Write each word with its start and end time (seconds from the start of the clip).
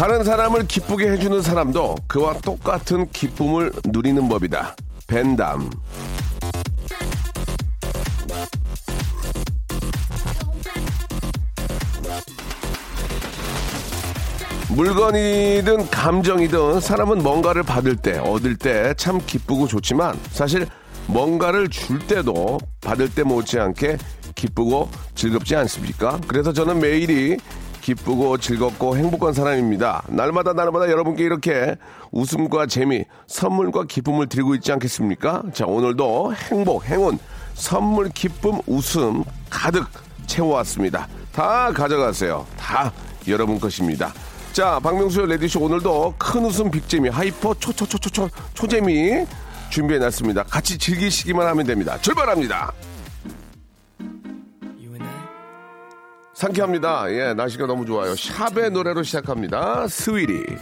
다른 0.00 0.24
사람을 0.24 0.66
기쁘게 0.66 1.10
해주는 1.10 1.42
사람도 1.42 1.94
그와 2.06 2.32
똑같은 2.38 3.06
기쁨을 3.10 3.70
누리는 3.84 4.30
법이다 4.30 4.74
벤담 5.06 5.68
물건이든 14.70 15.90
감정이든 15.90 16.80
사람은 16.80 17.22
뭔가를 17.22 17.62
받을 17.62 17.94
때, 17.94 18.16
얻을 18.16 18.56
때 18.56 18.94
참 18.96 19.20
기쁘고 19.26 19.66
좋지만 19.66 20.18
사실 20.30 20.66
뭔가를 21.08 21.68
줄 21.68 21.98
때도 21.98 22.58
받을 22.80 23.12
때 23.12 23.22
못지않게 23.22 23.98
기쁘고 24.34 24.88
즐겁지 25.14 25.56
않습니까? 25.56 26.18
그래서 26.26 26.54
저는 26.54 26.80
매일이 26.80 27.36
기쁘고 27.90 28.38
즐겁고 28.38 28.96
행복한 28.96 29.32
사람입니다. 29.32 30.04
날마다 30.08 30.52
날마다 30.52 30.88
여러분께 30.88 31.24
이렇게 31.24 31.76
웃음과 32.12 32.66
재미, 32.66 33.04
선물과 33.26 33.84
기쁨을 33.84 34.28
드리고 34.28 34.54
있지 34.54 34.70
않겠습니까? 34.72 35.42
자, 35.52 35.66
오늘도 35.66 36.34
행복, 36.34 36.84
행운, 36.84 37.18
선물, 37.54 38.08
기쁨, 38.10 38.60
웃음 38.66 39.24
가득 39.48 39.86
채워왔습니다. 40.26 41.08
다 41.32 41.72
가져가세요. 41.72 42.46
다 42.56 42.92
여러분 43.26 43.58
것입니다. 43.58 44.12
자, 44.52 44.78
박명수의 44.80 45.26
라디오쇼 45.28 45.60
오늘도 45.60 46.14
큰 46.16 46.44
웃음 46.44 46.70
big재미 46.70 47.08
hyper 47.08 47.54
초초초초초 47.54 48.28
초재미 48.54 49.26
준비해놨습니다. 49.70 50.44
같이 50.44 50.78
즐기시기만 50.78 51.46
하면 51.46 51.66
됩니다. 51.66 51.98
출발합니다. 52.00 52.72
상쾌합니다. 56.40 57.12
예, 57.12 57.34
날씨가 57.34 57.66
너무 57.66 57.84
좋아요. 57.84 58.14
샵의 58.16 58.70
노래로 58.70 59.02
시작합니다. 59.02 59.86
스위리. 59.88 60.56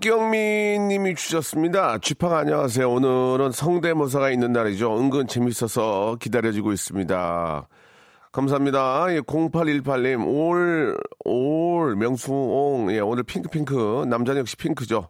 박경민 0.00 0.88
님이 0.88 1.14
주셨습니다. 1.14 1.98
쥐팡 1.98 2.34
안녕하세요. 2.34 2.90
오늘은 2.90 3.52
성대모사가 3.52 4.30
있는 4.30 4.50
날이죠. 4.50 4.98
은근 4.98 5.26
재밌어서 5.26 6.16
기다려지고 6.18 6.72
있습니다. 6.72 7.68
감사합니다. 8.32 9.06
예, 9.10 9.20
0818님, 9.20 10.26
올, 10.26 10.98
올, 11.26 11.96
명수옹. 11.96 12.92
예, 12.92 13.00
오늘 13.00 13.24
핑크 13.24 13.50
핑크. 13.50 14.06
남자는 14.08 14.40
역시 14.40 14.56
핑크죠. 14.56 15.08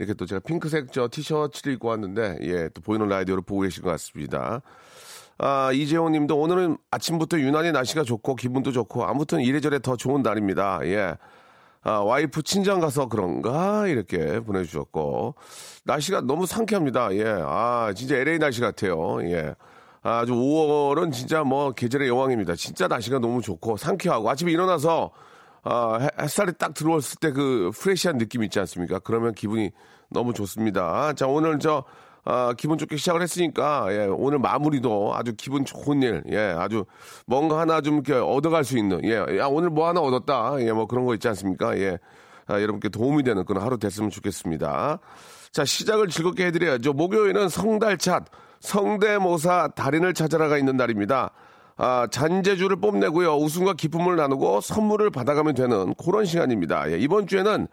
이렇게 0.00 0.12
또 0.14 0.26
제가 0.26 0.40
핑크색 0.40 0.90
저 0.90 1.08
티셔츠를 1.08 1.74
입고 1.74 1.86
왔는데, 1.86 2.38
예, 2.42 2.68
또 2.70 2.80
보이는 2.82 3.06
라디오로 3.06 3.42
보고 3.42 3.60
계신 3.60 3.84
것 3.84 3.90
같습니다. 3.90 4.60
아, 5.38 5.70
이재용 5.72 6.10
님도 6.10 6.36
오늘은 6.36 6.78
아침부터 6.90 7.38
유난히 7.38 7.70
날씨가 7.70 8.02
좋고 8.02 8.34
기분도 8.34 8.72
좋고 8.72 9.04
아무튼 9.04 9.40
이래저래 9.40 9.78
더 9.78 9.94
좋은 9.94 10.22
날입니다. 10.22 10.80
예. 10.86 11.14
아, 11.84 11.98
와이프 11.98 12.42
친정 12.42 12.78
가서 12.80 13.08
그런가? 13.08 13.88
이렇게 13.88 14.38
보내주셨고. 14.40 15.34
날씨가 15.84 16.20
너무 16.22 16.46
상쾌합니다. 16.46 17.12
예. 17.16 17.24
아, 17.44 17.92
진짜 17.96 18.16
LA 18.16 18.38
날씨 18.38 18.60
같아요. 18.60 19.18
예. 19.24 19.54
아주 20.02 20.32
5월은 20.32 21.12
진짜 21.12 21.42
뭐 21.44 21.72
계절의 21.72 22.08
여왕입니다. 22.08 22.54
진짜 22.54 22.86
날씨가 22.88 23.18
너무 23.18 23.40
좋고 23.42 23.76
상쾌하고 23.76 24.28
아침에 24.30 24.52
일어나서 24.52 25.10
아, 25.64 25.98
해- 26.00 26.08
햇살이 26.20 26.52
딱 26.58 26.74
들어왔을 26.74 27.18
때 27.20 27.30
그 27.32 27.70
프레시한 27.74 28.18
느낌 28.18 28.42
있지 28.44 28.58
않습니까? 28.60 28.98
그러면 29.00 29.32
기분이 29.32 29.70
너무 30.08 30.32
좋습니다. 30.34 31.12
자, 31.14 31.26
오늘 31.26 31.58
저, 31.60 31.84
아, 32.24 32.52
기분 32.56 32.78
좋게 32.78 32.96
시작을 32.96 33.20
했으니까, 33.20 33.86
예, 33.90 34.06
오늘 34.06 34.38
마무리도 34.38 35.12
아주 35.14 35.34
기분 35.36 35.64
좋은 35.64 36.02
일, 36.02 36.22
예, 36.30 36.54
아주 36.56 36.84
뭔가 37.26 37.58
하나 37.58 37.80
좀 37.80 37.94
이렇게 37.94 38.14
얻어갈 38.14 38.62
수 38.64 38.78
있는, 38.78 39.00
예, 39.04 39.16
야, 39.38 39.46
오늘 39.46 39.70
뭐 39.70 39.88
하나 39.88 40.00
얻었다, 40.00 40.54
예, 40.60 40.72
뭐 40.72 40.86
그런 40.86 41.04
거 41.04 41.14
있지 41.14 41.26
않습니까? 41.28 41.76
예, 41.78 41.98
아, 42.46 42.60
여러분께 42.60 42.90
도움이 42.90 43.24
되는 43.24 43.44
그런 43.44 43.64
하루 43.64 43.76
됐으면 43.76 44.10
좋겠습니다. 44.10 44.98
자, 45.50 45.64
시작을 45.64 46.08
즐겁게 46.08 46.46
해드려야죠. 46.46 46.92
목요일은 46.92 47.48
성달찻, 47.48 48.24
성대모사 48.60 49.68
달인을 49.74 50.14
찾아라가 50.14 50.58
있는 50.58 50.76
날입니다. 50.76 51.32
아, 51.76 52.06
잔재주를 52.10 52.76
뽐내고요. 52.76 53.34
웃음과 53.34 53.74
기쁨을 53.74 54.14
나누고 54.14 54.60
선물을 54.60 55.10
받아가면 55.10 55.54
되는 55.54 55.94
그런 55.94 56.24
시간입니다. 56.24 56.92
예, 56.92 56.98
이번 56.98 57.26
주에는 57.26 57.66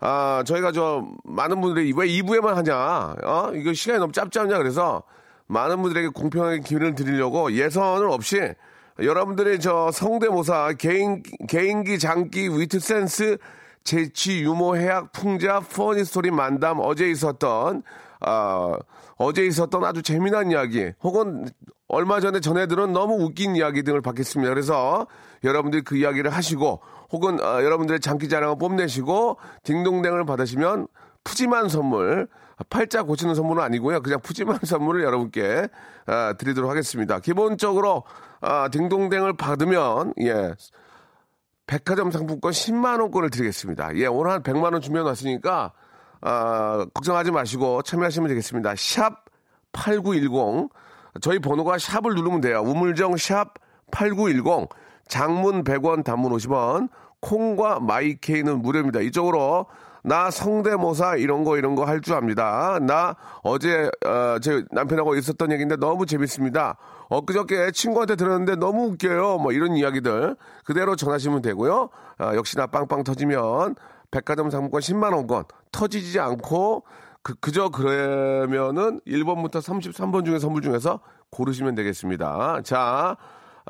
아, 0.00 0.42
저희가 0.46 0.72
저 0.72 1.04
많은 1.24 1.60
분들이 1.60 1.92
왜 1.96 2.06
2부에만 2.06 2.54
하냐? 2.54 3.16
어? 3.24 3.50
이거 3.54 3.72
시간이 3.72 3.98
너무 3.98 4.12
않냐? 4.38 4.58
그래서 4.58 5.02
많은 5.46 5.82
분들에게 5.82 6.08
공평하게 6.08 6.60
기회를 6.60 6.94
드리려고 6.94 7.52
예선을 7.52 8.10
없이 8.10 8.54
여러분들의 9.00 9.60
저 9.60 9.90
성대모사, 9.92 10.74
개인, 10.78 11.22
개인기, 11.48 11.98
장기, 11.98 12.48
위트 12.48 12.80
센스, 12.80 13.38
재치, 13.84 14.40
유머, 14.42 14.74
해학, 14.74 15.12
풍자, 15.12 15.60
funny 15.60 16.04
story 16.04 16.30
만담, 16.30 16.78
어제 16.80 17.08
있었던, 17.08 17.82
아, 18.20 18.76
어제 19.16 19.46
있었던 19.46 19.84
아주 19.84 20.02
재미난 20.02 20.50
이야기, 20.50 20.92
혹은 21.02 21.48
얼마 21.86 22.20
전에 22.20 22.40
전해들은 22.40 22.92
너무 22.92 23.22
웃긴 23.22 23.56
이야기 23.56 23.82
등을 23.82 24.02
받겠습니다. 24.02 24.50
그래서 24.50 25.06
여러분들이 25.44 25.82
그 25.84 25.96
이야기를 25.96 26.30
하시고, 26.32 26.80
혹은 27.10 27.38
아, 27.40 27.62
여러분들의 27.62 28.00
장기 28.00 28.28
자랑을 28.28 28.58
뽐내시고, 28.58 29.38
딩동댕을 29.64 30.24
받으시면 30.26 30.88
푸짐한 31.24 31.68
선물, 31.68 32.28
팔자 32.70 33.04
고치는 33.04 33.34
선물은 33.34 33.62
아니고요. 33.62 34.02
그냥 34.02 34.20
푸짐한 34.20 34.60
선물을 34.64 35.02
여러분께 35.02 35.68
아, 36.06 36.34
드리도록 36.38 36.70
하겠습니다. 36.70 37.20
기본적으로 37.20 38.04
아, 38.40 38.68
딩동댕을 38.68 39.36
받으면 39.36 40.14
예. 40.22 40.54
백화점 41.66 42.10
상품권 42.10 42.50
10만 42.50 43.00
원권을 43.00 43.30
드리겠습니다. 43.30 43.94
예, 43.96 44.06
오늘 44.06 44.32
한 44.32 44.42
100만 44.42 44.72
원 44.72 44.80
준비해 44.80 45.04
놨으니까 45.04 45.72
아, 46.22 46.86
걱정하지 46.94 47.30
마시고 47.30 47.82
참여하시면 47.82 48.28
되겠습니다. 48.28 48.74
샵 48.76 49.24
8910 49.72 50.70
저희 51.20 51.38
번호가 51.38 51.78
샵을 51.78 52.14
누르면 52.14 52.40
돼요. 52.40 52.62
우물정 52.62 53.16
샵 53.18 53.54
8910 53.90 54.68
장문 55.08 55.64
100원 55.64 56.04
단문 56.04 56.32
50원 56.32 56.88
콩과 57.20 57.80
마이케이는 57.80 58.62
무료입니다. 58.62 59.00
이쪽으로 59.00 59.66
나 60.04 60.30
성대모사 60.30 61.16
이런 61.16 61.42
거 61.44 61.58
이런 61.58 61.74
거 61.74 61.84
할 61.84 62.00
줄 62.00 62.14
압니다. 62.14 62.78
나 62.80 63.16
어제 63.42 63.90
어, 64.06 64.38
제 64.40 64.64
남편하고 64.70 65.16
있었던 65.16 65.50
얘기인데 65.52 65.76
너무 65.76 66.06
재밌습니다. 66.06 66.76
엊그저께 67.08 67.72
친구한테 67.72 68.14
들었는데 68.16 68.56
너무 68.56 68.84
웃겨요. 68.92 69.38
뭐 69.38 69.52
이런 69.52 69.74
이야기들 69.76 70.36
그대로 70.64 70.94
전하시면 70.94 71.42
되고요. 71.42 71.88
아, 72.18 72.34
역시나 72.36 72.66
빵빵 72.68 73.02
터지면 73.04 73.74
백화점 74.10 74.50
상품권 74.50 74.80
10만 74.80 75.14
원권 75.14 75.44
터지지 75.72 76.20
않고 76.20 76.84
그, 77.22 77.34
그저 77.40 77.68
그러면은 77.70 79.00
1번부터 79.06 79.56
33번 79.60 80.24
중에 80.24 80.38
선물 80.38 80.62
중에서 80.62 81.00
고르시면 81.30 81.74
되겠습니다. 81.74 82.60
자, 82.64 83.16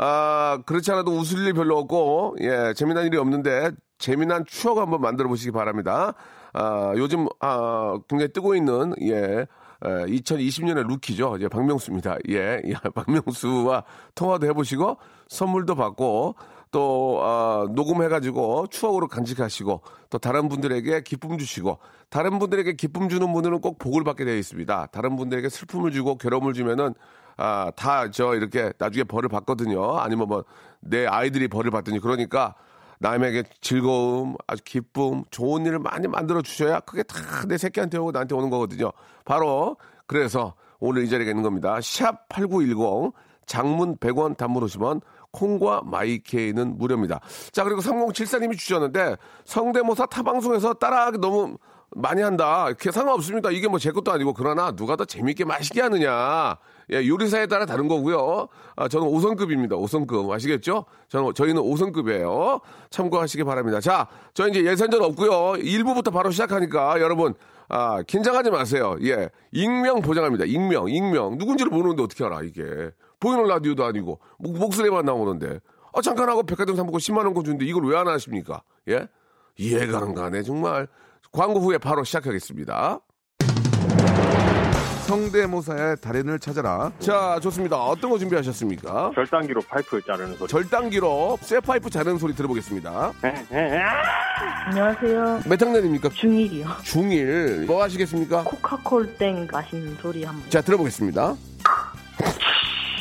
아, 0.01 0.61
그렇지 0.65 0.93
않아도 0.93 1.11
웃을 1.11 1.45
일 1.45 1.55
별로 1.55 1.77
없고, 1.77 2.37
예, 2.41 2.73
재미난 2.77 3.05
일이 3.05 3.17
없는데, 3.19 3.73
재미난 3.99 4.45
추억 4.47 4.79
한번 4.79 5.01
만들어 5.01 5.29
보시기 5.29 5.51
바랍니다. 5.51 6.15
아, 6.53 6.93
요즘, 6.97 7.27
아, 7.41 7.99
굉장히 8.09 8.33
뜨고 8.33 8.55
있는, 8.55 8.95
예, 9.03 9.47
2020년의 9.83 10.87
루키죠. 10.87 11.39
예, 11.41 11.49
박명수입니다. 11.49 12.19
예, 12.29 12.63
예, 12.65 12.73
박명수와 12.95 13.83
통화도 14.15 14.47
해보시고, 14.47 14.99
선물도 15.27 15.75
받고, 15.75 16.37
또 16.71 17.21
아, 17.23 17.67
녹음해가지고 17.71 18.67
추억으로 18.69 19.09
간직하시고 19.09 19.81
또 20.11 20.19
다른 20.19 20.49
분들에게 20.49 21.03
기쁨 21.03 21.39
주시고 21.39 21.79
다른 22.11 22.39
분들에게 22.39 22.73
기쁨 22.75 23.09
주는 23.09 23.33
분들은 23.33 23.61
꼭 23.61 23.79
복을 23.79 24.05
받게 24.05 24.25
되어 24.25 24.37
있습니다. 24.37 24.87
다른 24.93 25.17
분들에게 25.17 25.49
슬픔을 25.49 25.93
주고 25.93 26.17
괴로움을 26.17 26.53
주면은 26.55 26.95
아, 27.37 27.71
다 27.77 28.11
저 28.11 28.35
이렇게 28.35 28.73
나중에 28.79 29.05
벌을 29.05 29.29
받거든요. 29.29 29.99
아니면 29.99 30.29
뭐 30.29 30.45
내 30.81 31.07
아이들이 31.07 31.49
벌을 31.49 31.71
받더니 31.73 31.99
그러니까 31.99 32.55
남에게 33.01 33.43
즐거움, 33.61 34.37
아주 34.47 34.63
기쁨, 34.65 35.25
좋은 35.31 35.67
일을 35.67 35.79
많이 35.81 36.07
만들어 36.09 36.43
주셔야 36.43 36.81
그게 36.81 37.03
다 37.03 37.19
내 37.49 37.59
새끼한테 37.59 37.99
오고 37.99 38.13
나한테 38.13 38.35
오는 38.35 38.51
거거든요. 38.51 38.93
바로 39.25 39.77
그래서 40.07 40.55
오늘 40.81 41.05
이 41.05 41.09
자리에 41.09 41.29
있는 41.29 41.43
겁니다. 41.43 41.79
샵 41.81 42.29
8910 42.29 43.13
장문 43.47 43.97
100원 43.97 44.37
단문 44.37 44.65
50원 44.65 45.01
콩과 45.33 45.83
마이케이는 45.85 46.79
무료입니다. 46.79 47.21
자, 47.53 47.65
그리고 47.65 47.81
3074님이 47.81 48.57
주셨는데 48.59 49.17
성대모사 49.45 50.07
타방송에서 50.07 50.75
따라하기 50.75 51.19
너무 51.19 51.59
많이 51.97 52.21
한다. 52.21 52.67
그게 52.67 52.91
상관없습니다. 52.91 53.51
이게 53.51 53.67
뭐 53.67 53.79
제 53.79 53.91
것도 53.93 54.13
아니고 54.13 54.35
그러나 54.35 54.73
누가 54.73 54.97
더 54.97 55.05
재밌게 55.05 55.45
맛있게 55.45 55.81
하느냐. 55.81 56.59
예, 56.91 57.07
요리사에 57.07 57.47
따라 57.47 57.67
다른 57.67 57.87
거고요. 57.89 58.49
아, 58.77 58.89
저는 58.89 59.07
5성급입니다. 59.07 59.73
5성급. 59.73 60.31
아시겠죠? 60.31 60.85
저는, 61.09 61.35
저희는 61.35 61.61
5성급이에요. 61.63 62.61
참고하시기 62.91 63.45
바랍니다. 63.45 63.81
자, 63.81 64.07
저 64.35 64.49
이제 64.49 64.65
예선전 64.65 65.03
없고요. 65.03 65.63
1부부터 65.63 66.13
바로 66.13 66.31
시작하니까 66.31 67.01
여러분, 67.01 67.35
아, 67.69 68.03
긴장하지 68.03 68.51
마세요. 68.51 68.97
예. 69.03 69.29
익명 69.53 70.01
보장합니다. 70.01 70.47
익명, 70.47 70.89
익명. 70.89 71.37
누군지를 71.39 71.71
모르는데 71.71 72.03
어떻게 72.03 72.25
알아, 72.25 72.43
이게. 72.43 72.63
보이는 73.21 73.45
라디오도 73.47 73.85
아니고, 73.85 74.21
목, 74.39 74.59
목소리만 74.59 75.05
나오는데. 75.05 75.61
아, 75.95 76.01
잠깐 76.03 76.29
하고 76.29 76.43
백화점 76.43 76.77
상품권 76.77 77.01
10만 77.01 77.25
원권 77.25 77.45
주는데 77.45 77.65
이걸 77.65 77.85
왜 77.87 77.97
안 77.97 78.07
하십니까? 78.09 78.63
예? 78.89 79.09
이해가 79.57 79.99
안 79.99 80.15
가네, 80.15 80.43
정말. 80.43 80.87
광고 81.33 81.61
후에 81.61 81.79
바로 81.79 82.05
시작하겠습니다. 82.05 83.01
성대모사의 85.07 85.97
달인을 86.03 86.39
찾아라. 86.39 86.93
자, 86.99 87.41
좋습니다. 87.43 87.83
어떤 87.83 88.11
거 88.11 88.19
준비하셨습니까? 88.19 89.13
절단기로 89.15 89.63
파이프 89.63 90.03
자르는 90.07 90.37
소리. 90.37 90.49
절단기로 90.49 91.39
쇠 91.41 91.61
파이프 91.61 91.89
자르는 91.89 92.19
소리 92.19 92.35
들어보겠습니다. 92.35 93.13
안녕하세요. 94.67 95.41
몇 95.49 95.61
학년입니까? 95.63 96.11
중1이요. 96.11 96.67
중1. 96.85 97.65
뭐 97.67 97.83
하시겠습니까? 97.83 98.45
코카콜라 98.45 99.17
캔 99.17 99.49
마시는 99.51 99.97
소리 99.97 100.25
한번. 100.25 100.49
자, 100.51 100.61
들어보겠습니다. 100.61 101.35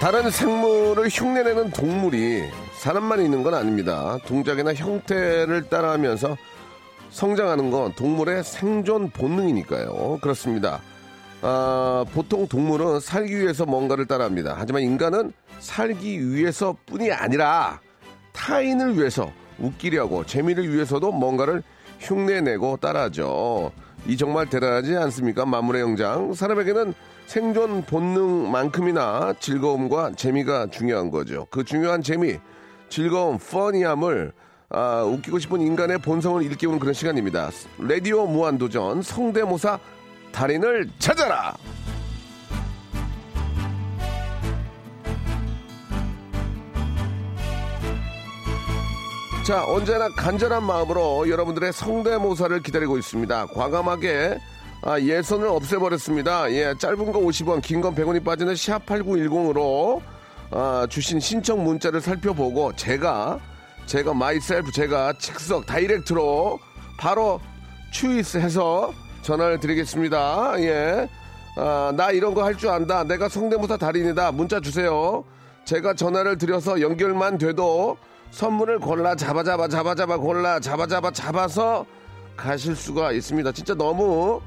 다른 0.00 0.30
생물을 0.30 1.08
흉내내는 1.10 1.72
동물이 1.72 2.44
사람만 2.78 3.20
있는 3.22 3.42
건 3.42 3.52
아닙니다. 3.52 4.16
동작이나 4.24 4.72
형태를 4.72 5.68
따라하면서 5.68 6.38
성장하는 7.10 7.70
건 7.70 7.92
동물의 7.92 8.42
생존 8.42 9.10
본능이니까요. 9.10 10.20
그렇습니다. 10.22 10.80
아, 11.42 12.06
보통 12.14 12.48
동물은 12.48 13.00
살기 13.00 13.40
위해서 13.40 13.66
뭔가를 13.66 14.06
따라합니다. 14.06 14.54
하지만 14.56 14.82
인간은 14.82 15.34
살기 15.58 16.32
위해서 16.32 16.74
뿐이 16.86 17.12
아니라 17.12 17.78
타인을 18.32 18.96
위해서 18.96 19.30
웃기려고 19.58 20.24
재미를 20.24 20.72
위해서도 20.72 21.12
뭔가를 21.12 21.62
흉내내고 21.98 22.78
따라하죠. 22.78 23.70
이 24.06 24.16
정말 24.16 24.48
대단하지 24.48 24.96
않습니까? 24.96 25.44
마물의 25.44 25.82
영장. 25.82 26.32
사람에게는 26.32 26.94
생존 27.30 27.82
본능만큼이나 27.82 29.34
즐거움과 29.38 30.10
재미가 30.16 30.66
중요한 30.72 31.12
거죠. 31.12 31.46
그 31.48 31.62
중요한 31.62 32.02
재미, 32.02 32.40
즐거움, 32.88 33.38
퍼니함을 33.38 34.32
아, 34.70 35.04
웃기고 35.04 35.38
싶은 35.38 35.60
인간의 35.60 35.98
본성을 35.98 36.42
일깨우는 36.42 36.80
그런 36.80 36.92
시간입니다. 36.92 37.50
라디오 37.78 38.26
무한도전 38.26 39.02
성대모사 39.02 39.78
달인을 40.32 40.90
찾아라! 40.98 41.54
자, 49.46 49.64
언제나 49.66 50.08
간절한 50.08 50.64
마음으로 50.64 51.30
여러분들의 51.30 51.72
성대모사를 51.72 52.60
기다리고 52.64 52.98
있습니다. 52.98 53.46
과감하게 53.54 54.40
아, 54.82 54.98
예선을 54.98 55.46
없애버렸습니다. 55.48 56.50
예, 56.52 56.74
짧은 56.78 57.12
거 57.12 57.20
50원, 57.20 57.60
긴 57.62 57.80
건 57.82 57.94
100원이 57.94 58.24
빠지는 58.24 58.54
샵8910으로 58.54 60.00
아, 60.50 60.86
주신 60.88 61.20
신청 61.20 61.62
문자를 61.64 62.00
살펴보고 62.00 62.74
제가 62.76 63.38
제가 63.86 64.14
myself 64.14 64.72
제가 64.72 65.12
즉석 65.18 65.66
direct로 65.66 66.58
바로 66.98 67.40
추이스해서 67.92 68.92
전화를 69.22 69.60
드리겠습니다. 69.60 70.54
예. 70.60 71.08
아, 71.56 71.92
나 71.94 72.10
이런 72.10 72.32
거 72.32 72.42
할 72.42 72.56
줄 72.56 72.70
안다. 72.70 73.04
내가 73.04 73.28
성대모사 73.28 73.76
달인이다. 73.76 74.32
문자 74.32 74.60
주세요. 74.60 75.24
제가 75.64 75.94
전화를 75.94 76.38
드려서 76.38 76.80
연결만 76.80 77.36
돼도 77.38 77.96
선물을 78.30 78.78
골라 78.78 79.14
잡아 79.14 79.42
잡아 79.42 79.68
잡아 79.68 79.94
잡아 79.94 80.16
골라 80.16 80.58
잡아 80.58 80.86
잡아 80.86 81.10
잡아서 81.10 81.84
가실 82.36 82.74
수가 82.74 83.12
있습니다. 83.12 83.52
진짜 83.52 83.74
너무 83.74 84.40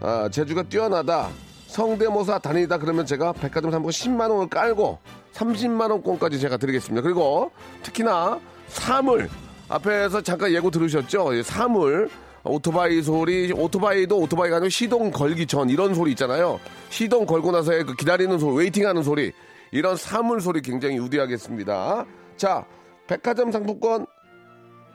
아, 0.00 0.28
재주가 0.30 0.62
뛰어나다. 0.62 1.28
성대모사 1.66 2.38
다니다 2.40 2.78
그러면 2.78 3.06
제가 3.06 3.32
백화점 3.32 3.70
상품 3.70 3.90
10만 3.90 4.28
원을 4.30 4.48
깔고 4.48 4.98
30만 5.32 5.90
원권까지 5.90 6.40
제가 6.40 6.56
드리겠습니다. 6.56 7.02
그리고 7.02 7.52
특히나 7.82 8.40
사물 8.66 9.28
앞에서 9.68 10.20
잠깐 10.20 10.50
예고 10.50 10.70
들으셨죠? 10.70 11.36
예, 11.36 11.42
사물 11.44 12.10
오토바이 12.42 13.02
소리 13.02 13.52
오토바이도 13.52 14.18
오토바이가 14.18 14.56
아니고 14.56 14.68
시동 14.70 15.10
걸기 15.10 15.46
전 15.46 15.70
이런 15.70 15.94
소리 15.94 16.10
있잖아요. 16.12 16.58
시동 16.88 17.26
걸고 17.26 17.52
나서의 17.52 17.84
그 17.84 17.94
기다리는 17.94 18.36
소리, 18.38 18.56
웨이팅하는 18.56 19.02
소리 19.02 19.32
이런 19.70 19.96
사물 19.96 20.40
소리 20.40 20.62
굉장히 20.62 20.96
유디하겠습니다. 20.96 22.04
자, 22.36 22.64
백화점 23.06 23.52
상품권 23.52 24.06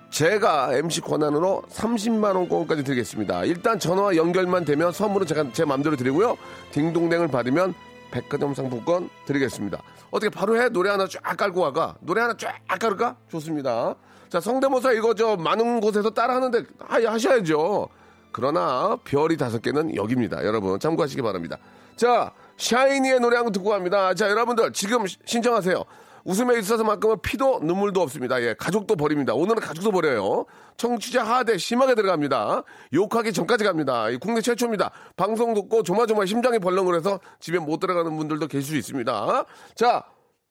제가 0.10 0.74
MC 0.76 1.02
권한으로 1.02 1.64
30만 1.70 2.36
원권까지 2.36 2.84
드리겠습니다. 2.84 3.44
일단 3.46 3.80
전화 3.80 4.16
연결만 4.16 4.64
되면 4.66 4.92
선물은 4.92 5.28
제가 5.28 5.52
제 5.52 5.66
마음대로 5.66 5.96
드리고요. 5.96 6.38
딩동댕을 6.72 7.28
받으면 7.28 7.74
백화점 8.12 8.54
상품권 8.54 9.10
드리겠습니다. 9.26 9.82
어떻게 10.12 10.30
바로 10.30 10.62
해? 10.62 10.70
노래 10.70 10.90
하나 10.90 11.06
쫙 11.08 11.22
깔고 11.36 11.60
와가? 11.60 11.96
노래 12.00 12.22
하나 12.22 12.36
쫙 12.38 12.56
깔을까? 12.80 13.18
좋습니다. 13.30 13.96
자, 14.30 14.40
성대모사 14.40 14.94
이거 14.94 15.14
저 15.16 15.36
많은 15.36 15.82
곳에서 15.82 16.10
따라 16.12 16.36
하는데 16.36 16.64
하, 16.80 17.02
하셔야죠. 17.12 17.90
그러나 18.32 18.98
별이 19.04 19.36
다섯 19.38 19.62
개는 19.62 19.96
여기입니다. 19.96 20.46
여러분 20.46 20.80
참고하시기 20.80 21.22
바랍니다. 21.22 21.58
자, 21.98 22.32
샤이니의 22.58 23.20
노래 23.20 23.36
한 23.38 23.46
곡 23.46 23.52
듣고 23.52 23.70
갑니다. 23.70 24.14
자, 24.14 24.30
여러분들 24.30 24.72
지금 24.72 25.08
시- 25.08 25.18
신청하세요. 25.26 25.84
웃음에 26.26 26.58
있어서만큼은 26.60 27.22
피도 27.22 27.60
눈물도 27.64 28.02
없습니다. 28.02 28.42
예, 28.42 28.56
가족도 28.56 28.96
버립니다. 28.96 29.34
오늘은 29.34 29.62
가족도 29.62 29.92
버려요. 29.92 30.46
청취자 30.76 31.24
하대 31.24 31.58
심하게 31.58 31.94
들어갑니다. 31.96 32.64
욕하기 32.94 33.32
전까지 33.32 33.64
갑니다. 33.64 34.10
이 34.10 34.18
국내 34.18 34.42
최초입니다. 34.42 34.92
방송 35.16 35.54
듣고 35.54 35.84
조마조마 35.84 36.26
심장이 36.26 36.58
벌렁거려서 36.60 37.20
집에 37.40 37.60
못 37.60 37.80
들어가는 37.80 38.18
분들도 38.18 38.48
계실 38.48 38.64
수 38.64 38.76
있습니다. 38.76 39.46
자, 39.76 40.04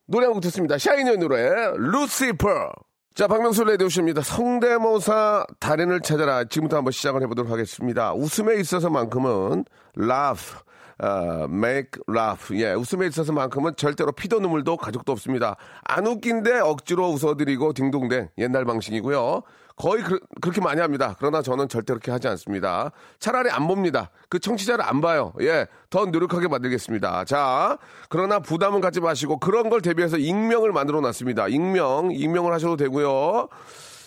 노래 0.06 0.26
한 0.26 0.34
곡 0.34 0.40
듣습니다. 0.42 0.78
샤이니의 0.78 1.18
노래, 1.18 1.50
루시퍼. 1.76 2.70
자, 3.14 3.28
박명수 3.28 3.62
레디오십입니다. 3.62 4.22
성대모사 4.22 5.46
달인을 5.60 6.00
찾아라. 6.00 6.42
지금부터 6.42 6.78
한번 6.78 6.90
시작을 6.90 7.22
해보도록 7.22 7.48
하겠습니다. 7.48 8.12
웃음에 8.12 8.56
있어서만큼은 8.56 9.64
laugh, 9.96 10.56
어, 10.98 11.44
make 11.44 12.02
laugh. 12.10 12.52
예, 12.60 12.72
웃음에 12.72 13.06
있어서만큼은 13.06 13.76
절대로 13.76 14.10
피도 14.10 14.40
눈물도 14.40 14.76
가족도 14.78 15.12
없습니다. 15.12 15.54
안 15.84 16.08
웃긴데 16.08 16.58
억지로 16.58 17.10
웃어드리고 17.10 17.72
딩동댕 17.74 18.30
옛날 18.38 18.64
방식이고요. 18.64 19.42
거의 19.76 20.02
그, 20.02 20.20
렇게 20.40 20.60
많이 20.60 20.80
합니다. 20.80 21.16
그러나 21.18 21.42
저는 21.42 21.68
절대 21.68 21.92
그렇게 21.92 22.10
하지 22.10 22.28
않습니다. 22.28 22.92
차라리 23.18 23.50
안 23.50 23.66
봅니다. 23.66 24.10
그 24.28 24.38
청취자를 24.38 24.84
안 24.84 25.00
봐요. 25.00 25.32
예, 25.40 25.66
더 25.90 26.04
노력하게 26.06 26.48
만들겠습니다. 26.48 27.24
자, 27.24 27.78
그러나 28.08 28.38
부담은 28.38 28.80
갖지 28.80 29.00
마시고 29.00 29.38
그런 29.38 29.70
걸 29.70 29.80
대비해서 29.80 30.16
익명을 30.16 30.72
만들어 30.72 31.00
놨습니다. 31.00 31.48
익명, 31.48 32.10
익명을 32.12 32.52
하셔도 32.52 32.76
되고요. 32.76 33.48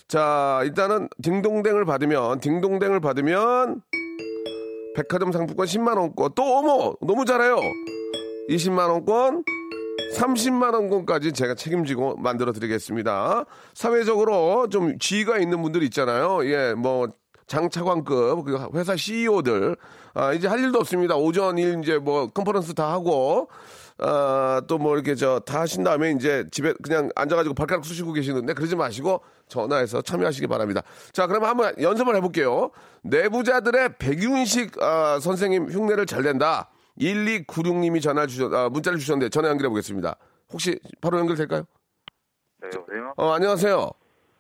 자, 0.08 0.62
일단은 0.64 1.10
딩동댕을 1.22 1.84
받으면, 1.84 2.40
딩동댕을 2.40 3.02
받으면 3.02 3.82
백화점 4.96 5.34
상품권 5.34 5.66
10만 5.66 5.98
원권, 5.98 6.32
또 6.34 6.44
어머! 6.58 6.94
너무 7.02 7.26
잘해요! 7.26 7.58
20만 8.50 8.90
원권, 8.90 9.44
30만 10.16 10.74
원권까지 10.74 11.34
제가 11.34 11.56
책임지고 11.56 12.18
만들어 12.18 12.52
드리겠습니다. 12.54 13.46
사회적으로 13.74 14.68
좀 14.70 14.98
지위가 15.00 15.38
있는 15.40 15.62
분들 15.62 15.84
있잖아요. 15.84 16.46
예, 16.46 16.74
뭐, 16.74 17.08
장차관급, 17.48 18.46
그 18.46 18.68
회사 18.76 18.96
CEO들, 18.96 19.78
아, 20.14 20.34
이제 20.34 20.48
할 20.48 20.60
일도 20.60 20.80
없습니다. 20.80 21.16
오전 21.16 21.58
일 21.58 21.80
이제 21.82 21.98
뭐, 21.98 22.28
컨퍼런스 22.30 22.74
다 22.74 22.92
하고, 22.92 23.50
아, 24.00 24.62
또 24.68 24.78
뭐 24.78 24.94
이렇게 24.96 25.16
저 25.16 25.40
다 25.40 25.62
하신 25.62 25.84
다음에 25.84 26.12
이제 26.12 26.46
집에 26.52 26.74
그냥 26.84 27.10
앉아가지고 27.16 27.56
발가락 27.56 27.84
쑤시고 27.84 28.14
계시는데 28.14 28.54
그러지 28.54 28.76
마시고 28.76 29.22
전화해서 29.48 30.04
참여하시기 30.04 30.46
바랍니다. 30.48 30.84
자, 31.14 31.26
그러면 31.26 31.50
한번 31.50 31.74
연습을 31.82 32.16
해볼게요. 32.18 32.70
내부자들의 33.02 33.96
백윤식 33.98 34.82
아, 34.84 35.20
선생님 35.20 35.70
흉내를 35.72 36.06
잘 36.06 36.22
낸다. 36.22 36.70
1296님이 37.00 38.02
전화 38.02 38.26
주셨, 38.26 38.54
아, 38.54 38.70
문자를 38.70 39.00
주셨는데 39.00 39.30
전화 39.30 39.50
연결해 39.50 39.70
보겠습니다. 39.70 40.16
혹시 40.52 40.80
바로 41.02 41.20
연결될까요? 41.20 41.64
네, 42.62 42.70
여보세요? 42.76 43.14
어, 43.18 43.32
안녕하세요. 43.32 43.92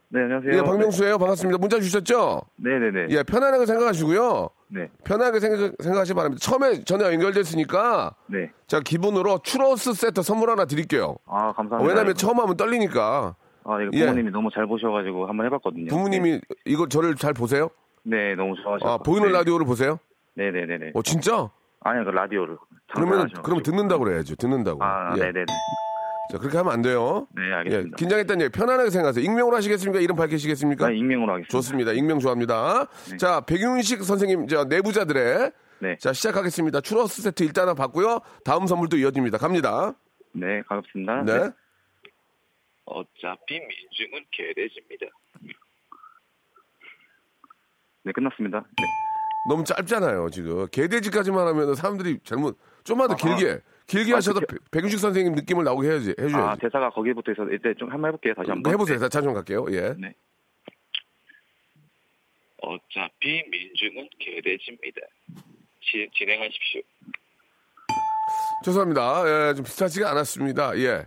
네, 0.09 0.21
안녕하세요. 0.21 0.53
예, 0.53 0.61
박명수예요. 0.61 1.17
반갑습니다. 1.17 1.57
문자 1.57 1.79
주셨죠? 1.81 2.41
네 2.55 2.79
네 2.79 2.91
네. 2.91 3.07
예, 3.09 3.23
편안하게 3.23 3.65
생각하시고요. 3.65 4.49
네. 4.69 4.87
편하게 5.03 5.39
생각, 5.41 5.73
생각하시기 5.83 6.15
바랍니다. 6.15 6.39
처음에 6.41 6.83
전화 6.85 7.11
연결됐으니까 7.13 8.15
네. 8.27 8.49
자 8.67 8.79
기분으로 8.79 9.39
추러스 9.43 9.93
세트 9.93 10.21
선물 10.23 10.49
하나 10.49 10.63
드릴게요. 10.65 11.17
아, 11.25 11.49
어, 11.49 11.53
감사합니다. 11.53 11.93
왜냐면. 11.93 12.15
처음 12.15 12.39
하면 12.39 12.55
떨리니까 12.55 13.35
아, 13.65 13.81
이거 13.81 13.89
예. 13.93 14.05
부모님이 14.05 14.31
너무 14.31 14.49
잘 14.53 14.65
보셔가지고 14.65 15.27
한번 15.27 15.45
해봤거든요. 15.47 15.87
부모님이 15.87 16.39
이거 16.65 16.87
저를 16.87 17.15
잘 17.15 17.33
보세요? 17.33 17.69
네, 18.03 18.33
너무 18.35 18.55
좋아하셔서. 18.63 18.93
아 18.93 18.97
보이는 18.99 19.29
라디오를 19.31 19.65
보세요? 19.65 19.99
네네네네. 20.35 20.91
어 20.95 21.01
진짜? 21.01 21.49
아니요, 21.81 22.05
그 22.05 22.09
라디오를. 22.09 22.57
그러면. 22.93 23.29
그러면 23.43 23.63
듣는다고 23.63 24.03
그래야죠. 24.03 24.35
듣는다고. 24.35 24.83
아, 24.83 25.13
예. 25.17 25.21
네네네. 25.21 25.45
자 26.29 26.37
그렇게 26.39 26.57
하면 26.57 26.73
안 26.73 26.81
돼요. 26.81 27.25
네, 27.33 27.47
예, 27.47 27.53
알겠습니다. 27.53 27.95
긴장했다는 27.95 28.45
얘기 28.45 28.51
편안하게 28.51 28.89
생각하세요. 28.89 29.23
익명으로 29.23 29.55
하시겠습니까? 29.55 30.01
이름 30.01 30.17
밝히시겠습니까? 30.17 30.87
아, 30.87 30.91
익명으로 30.91 31.31
하겠습니다. 31.31 31.49
좋습니다. 31.49 31.93
익명 31.93 32.19
좋아합니다. 32.19 32.87
네. 33.11 33.17
자 33.17 33.39
백윤식 33.41 34.03
선생님 34.03 34.47
저 34.47 34.65
내부자들의 34.65 35.51
네. 35.79 35.97
자 35.99 36.11
시작하겠습니다. 36.11 36.81
추러스 36.81 37.21
세트 37.21 37.43
일단 37.43 37.63
하나 37.69 37.75
받고요. 37.75 38.19
다음 38.43 38.67
선물도 38.67 38.97
이어집니다. 38.97 39.37
갑니다. 39.37 39.93
네, 40.33 40.61
반갑습니다. 40.63 41.23
네. 41.23 41.49
어차피 42.83 43.59
민중은 43.61 44.25
개돼지입니다. 44.31 45.05
네, 48.03 48.11
끝났습니다. 48.11 48.65
네. 48.77 48.85
너무 49.47 49.63
짧잖아요, 49.63 50.29
지금. 50.31 50.67
개돼지까지만 50.67 51.47
하면 51.47 51.75
사람들이 51.75 52.19
잘못, 52.23 52.57
좀만 52.83 53.07
더 53.07 53.13
아, 53.13 53.17
길게, 53.17 53.61
길게 53.87 54.13
아, 54.13 54.17
하셔도 54.17 54.41
그게- 54.41 54.53
백- 54.57 54.71
백윤식 54.71 54.99
선생님 54.99 55.35
느낌을 55.35 55.63
나오게 55.63 55.87
해야지, 55.89 56.09
해줘야지. 56.19 56.35
아, 56.35 56.55
대사가 56.55 56.89
거기부터 56.89 57.31
해서 57.31 57.43
이제 57.53 57.73
좀 57.77 57.89
한번 57.91 58.09
해볼게요. 58.09 58.33
다시 58.33 58.49
한 58.49 58.61
번. 58.61 58.73
해보세요. 58.73 58.97
자, 58.99 59.07
자좀 59.09 59.33
갈게요. 59.33 59.65
예. 59.71 59.93
네. 59.97 60.13
어차피 62.61 63.43
민중은 63.49 64.09
개돼지입니다. 64.19 65.01
지- 65.81 66.09
진행하십시오. 66.13 66.81
죄송합니다. 68.65 69.23
예, 69.49 69.53
좀 69.53 69.63
비슷하지가 69.63 70.09
않았습니다. 70.11 70.77
예. 70.79 71.05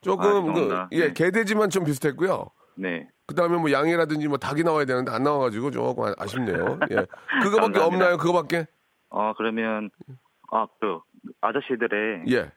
조금, 0.00 0.26
아, 0.50 0.88
그. 0.88 0.96
예, 0.96 1.08
네. 1.08 1.12
개돼지만 1.12 1.68
좀 1.70 1.84
비슷했고요. 1.84 2.46
네. 2.76 3.06
그 3.26 3.34
다음에 3.34 3.56
뭐 3.56 3.70
양이라든지 3.70 4.28
뭐 4.28 4.36
닭이 4.36 4.62
나와야 4.64 4.84
되는데 4.84 5.10
안 5.12 5.22
나와가지고 5.22 5.70
조금 5.70 6.04
아- 6.04 6.14
아쉽네요. 6.18 6.78
예. 6.90 7.06
그거밖에. 7.42 7.78
없나요? 7.80 8.16
그거밖에? 8.16 8.66
아, 9.10 9.32
그러면, 9.36 9.90
아, 10.50 10.66
그, 10.80 10.98
아저씨들의, 11.40 12.24
예. 12.30 12.50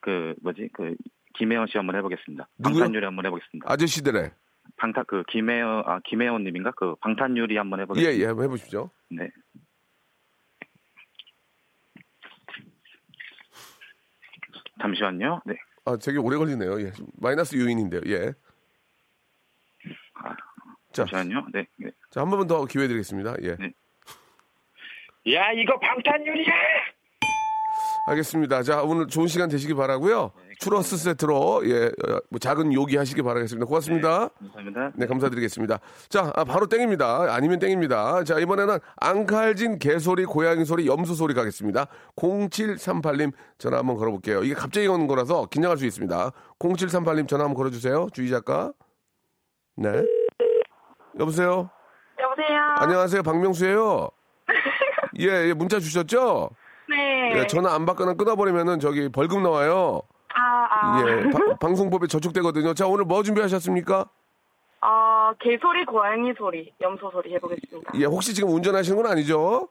그, 0.00 0.34
뭐지, 0.42 0.68
그, 0.74 0.94
김혜원 1.34 1.66
씨 1.68 1.76
한번 1.78 1.96
해보겠습니다. 1.96 2.48
누구요? 2.58 2.80
방탄유리 2.80 3.04
한번 3.04 3.26
해보겠습니다. 3.26 3.72
아저씨들의. 3.72 4.30
방탄, 4.76 5.04
그, 5.06 5.22
김혜원, 5.28 5.84
아, 5.86 6.00
김혜원님인가? 6.04 6.72
그, 6.76 6.94
방탄유리 6.96 7.56
한번 7.56 7.78
예, 7.78 7.82
해보겠습니다. 7.82 8.22
예, 8.22 8.26
한번 8.26 8.44
해보십시오. 8.44 8.90
네. 9.10 9.28
잠시만요. 14.80 15.40
네. 15.46 15.54
아, 15.84 15.96
되게 15.96 16.18
오래 16.18 16.36
걸리네요. 16.36 16.80
예. 16.82 16.92
마이너스 17.20 17.56
요인인데요. 17.56 18.00
예. 18.06 18.32
자, 20.92 21.04
잠시만요. 21.06 21.46
네. 21.52 21.66
네. 21.78 21.90
자, 22.10 22.20
한 22.20 22.30
번만 22.30 22.46
더 22.46 22.64
기회 22.66 22.86
드리겠습니다. 22.86 23.34
예. 23.42 23.56
야 25.34 25.52
이거 25.52 25.78
방탄유리야! 25.78 26.52
알겠습니다. 28.06 28.62
자, 28.64 28.82
오늘 28.82 29.06
좋은 29.06 29.28
시간 29.28 29.48
되시기 29.48 29.74
바라고요. 29.74 30.32
추러스 30.58 30.96
세트로 30.96 31.62
예, 31.66 31.86
어, 31.86 32.20
뭐 32.30 32.38
작은 32.40 32.72
요기 32.72 32.96
하시기 32.96 33.22
바라겠습니다. 33.22 33.66
고맙습니다. 33.66 34.28
감사합니다. 34.28 34.92
네, 34.96 35.06
감사드리겠습니다. 35.06 35.78
자, 36.08 36.32
아, 36.34 36.44
바로 36.44 36.66
땡입니다. 36.66 37.32
아니면 37.32 37.60
땡입니다. 37.60 38.24
자, 38.24 38.38
이번에는 38.40 38.78
앙칼진 38.96 39.78
개소리, 39.78 40.24
고양이 40.24 40.64
소리, 40.64 40.86
염소 40.86 41.14
소리 41.14 41.34
가겠습니다. 41.34 41.86
0738님 42.16 43.32
전화 43.58 43.78
한번 43.78 43.96
걸어볼게요. 43.96 44.42
이게 44.42 44.54
갑자기 44.54 44.88
오는 44.88 45.06
거라서 45.06 45.46
긴장할 45.46 45.78
수 45.78 45.86
있습니다. 45.86 46.32
0738님 46.58 47.28
전화 47.28 47.44
한번 47.44 47.56
걸어주세요. 47.56 48.08
주의 48.12 48.28
작가. 48.30 48.72
네. 49.76 49.90
여보세요? 51.18 51.70
여보세요. 52.20 52.60
안녕하세요. 52.78 53.22
박명수예요 53.22 54.08
예, 55.20 55.26
예, 55.48 55.52
문자 55.54 55.78
주셨죠? 55.78 56.50
네. 56.88 57.32
예, 57.38 57.46
전화 57.46 57.74
안 57.74 57.86
받거나 57.86 58.14
끊어버리면은 58.14 58.80
저기 58.80 59.08
벌금 59.08 59.42
나와요. 59.42 60.02
아, 60.34 60.68
아. 60.70 61.04
예, 61.06 61.30
바- 61.30 61.56
방송법에 61.60 62.06
저촉되거든요. 62.06 62.74
자, 62.74 62.86
오늘 62.86 63.04
뭐 63.04 63.22
준비하셨습니까? 63.22 64.06
아, 64.80 65.34
개소리, 65.38 65.84
고양이 65.84 66.32
소리, 66.36 66.72
염소 66.80 67.10
소리 67.10 67.32
해보겠습니다. 67.34 67.92
예, 67.96 68.04
혹시 68.04 68.34
지금 68.34 68.50
운전하시는 68.50 69.00
건 69.00 69.10
아니죠? 69.10 69.68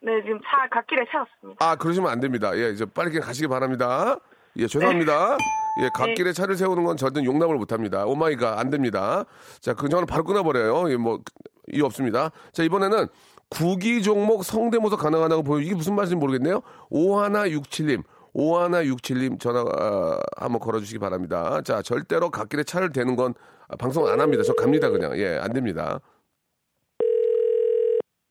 네, 0.00 0.22
지금 0.22 0.40
차 0.42 0.68
갓길에 0.70 1.04
세웠습니다. 1.10 1.64
아, 1.64 1.76
그러시면 1.76 2.10
안 2.10 2.20
됩니다. 2.20 2.56
예, 2.56 2.70
이제 2.70 2.84
빨리 2.86 3.10
그냥 3.10 3.26
가시기 3.26 3.48
바랍니다. 3.48 4.18
예, 4.56 4.66
죄송합니다. 4.66 5.36
예, 5.82 5.90
갓길에 5.94 6.32
차를 6.32 6.56
세우는 6.56 6.84
건 6.84 6.96
저는 6.96 7.24
용납을 7.24 7.56
못 7.56 7.72
합니다. 7.72 8.04
Oh 8.04 8.17
my 8.17 8.31
God, 8.31 8.58
안 8.58 8.70
됩니다. 8.70 9.24
자, 9.60 9.74
그 9.74 9.88
전화 9.88 10.04
바로 10.06 10.24
끊어버려요. 10.24 10.90
예, 10.90 10.96
뭐, 10.96 11.20
이유 11.72 11.84
없습니다. 11.84 12.30
자, 12.52 12.62
이번에는 12.62 13.06
구기 13.50 14.02
종목 14.02 14.44
성대모사 14.44 14.96
가능하다고 14.96 15.42
보여. 15.42 15.60
이게 15.62 15.74
무슨 15.74 15.94
말인지 15.94 16.16
모르겠네요. 16.16 16.62
5167님. 16.90 18.02
5167님 18.34 19.40
전화 19.40 19.60
아, 19.60 20.18
한번 20.36 20.60
걸어주시기 20.60 20.98
바랍니다. 20.98 21.60
자, 21.64 21.82
절대로 21.82 22.30
갓길에 22.30 22.62
차를 22.64 22.92
대는 22.92 23.16
건 23.16 23.34
아, 23.68 23.76
방송 23.76 24.06
안 24.06 24.20
합니다. 24.20 24.42
저 24.44 24.54
갑니다, 24.54 24.90
그냥. 24.90 25.16
예, 25.18 25.38
안 25.40 25.52
됩니다. 25.52 26.00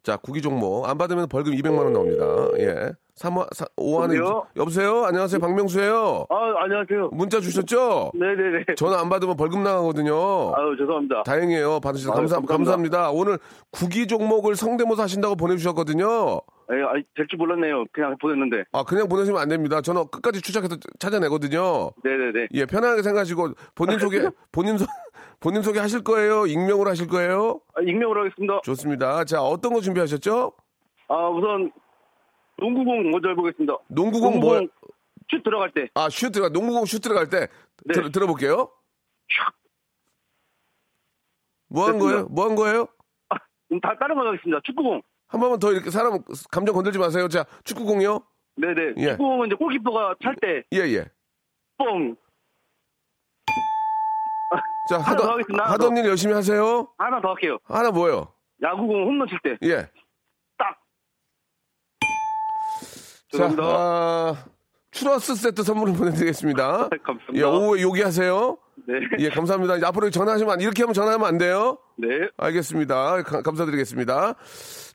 자, 0.08 0.16
구기 0.16 0.42
종목. 0.42 0.88
안 0.88 0.98
받으면 0.98 1.28
벌금 1.28 1.52
200만 1.52 1.80
원 1.80 1.92
나옵니다. 1.92 2.24
예. 2.60 2.94
3화, 3.16 3.46
5화는. 3.76 4.16
여보세요? 4.16 4.48
여보세요? 4.56 5.04
안녕하세요. 5.04 5.42
박명수예요 5.42 6.28
아, 6.30 6.64
안녕하세요. 6.64 7.10
문자 7.12 7.42
주셨죠? 7.42 8.12
네네네. 8.14 8.76
전화 8.78 9.02
안 9.02 9.10
받으면 9.10 9.36
벌금 9.36 9.64
나가거든요. 9.64 10.16
아유, 10.56 10.78
죄송합니다. 10.78 11.24
다행이에요. 11.24 11.82
받으셔서 11.82 12.12
아유, 12.14 12.16
감사, 12.20 12.36
감사합니다. 12.38 12.54
감사합니다. 12.54 13.12
오늘 13.12 13.38
구기 13.72 14.08
종목을 14.08 14.56
성대모사 14.56 15.04
하신다고 15.04 15.36
보내주셨거든요. 15.36 16.40
예, 16.72 16.76
아, 16.84 16.94
될줄 17.18 17.38
몰랐네요. 17.38 17.84
그냥 17.92 18.16
보냈는데. 18.22 18.64
아, 18.72 18.84
그냥 18.84 19.10
보내시면 19.10 19.42
안 19.42 19.50
됩니다. 19.50 19.82
저는 19.82 20.06
끝까지 20.10 20.42
추적해서 20.42 20.78
찾아내거든요. 21.00 21.92
네네네. 22.02 22.48
예, 22.54 22.66
편안하게 22.66 23.02
생각하시고 23.02 23.50
본인 23.76 24.00
소개, 24.00 24.30
본인 24.54 24.78
소, 24.78 24.86
본인 25.40 25.62
소개 25.62 25.80
하실 25.80 26.04
거예요? 26.04 26.46
익명으로 26.48 26.90
하실 26.90 27.08
거예요? 27.08 27.62
아, 27.76 27.82
익명으로 27.82 28.22
하겠습니다. 28.26 28.62
좋습니다. 28.64 29.24
자, 29.24 29.42
어떤 29.42 29.74
거 29.74 29.82
준비하셨죠? 29.82 30.52
아, 31.10 31.30
우선, 31.30 31.72
농구공 32.58 33.12
먼저 33.12 33.30
해보겠습니다. 33.30 33.78
농구공 33.88 34.40
뭐, 34.40 34.60
슛 35.30 35.44
들어갈 35.44 35.72
때. 35.74 35.90
아, 35.94 36.10
슛 36.10 36.32
들어가, 36.32 36.50
농구공 36.50 36.86
슛 36.86 37.02
들어갈 37.02 37.30
때 37.30 37.48
네. 37.86 37.94
들, 37.94 38.12
들어볼게요. 38.12 38.72
뭐 41.70 41.86
한. 41.88 42.00
거예요? 42.00 42.26
뭐 42.30 42.46
한 42.48 42.56
거예요? 42.56 42.88
그럼 43.68 43.82
다 43.82 43.94
다른 44.00 44.16
거 44.16 44.26
하겠습니다. 44.26 44.60
축구공. 44.64 45.02
한 45.28 45.42
번만 45.42 45.60
더 45.60 45.74
이렇게 45.74 45.90
사람 45.92 46.18
감정 46.50 46.74
건들지 46.74 46.98
마세요. 46.98 47.28
자, 47.28 47.46
축구공이요? 47.66 48.22
네네. 48.56 48.94
예. 48.98 49.10
축구공은 49.12 49.48
이제 49.48 49.56
골키퍼가 49.56 50.16
찰 50.24 50.36
때, 50.42 50.64
예, 50.74 50.80
예. 50.94 51.06
뻥. 51.78 52.16
자, 54.90 54.98
하나 55.00 55.18
더 55.18 55.24
하던, 55.32 55.44
하던 55.60 55.96
더. 55.96 56.00
일 56.02 56.06
열심히 56.08 56.34
하세요. 56.34 56.88
하나 56.98 57.22
더 57.22 57.30
할게요. 57.30 57.58
하나 57.66 57.92
뭐예요? 57.92 58.34
야구공 58.62 59.04
홈런 59.08 59.28
칠 59.28 59.40
때. 59.44 59.58
예. 59.68 59.90
딱. 60.58 60.78
자. 63.36 63.50
아, 63.60 64.46
추러스 64.92 65.36
세트 65.36 65.64
선물을 65.64 65.94
보내드리겠습니다. 65.96 66.90
감사합니다. 67.04 67.34
예, 67.36 67.44
오후에 67.44 67.82
요기하세요. 67.82 68.58
네. 68.88 68.94
예, 69.20 69.30
감사합니다. 69.30 69.86
앞으로 69.88 70.10
전화하시면, 70.10 70.54
안- 70.54 70.62
이렇게 70.62 70.84
하면 70.84 70.94
전화하면 70.94 71.28
안 71.28 71.38
돼요. 71.38 71.78
네. 71.98 72.08
알겠습니다. 72.38 73.24
가- 73.24 73.42
감사드리겠습니다. 73.42 74.36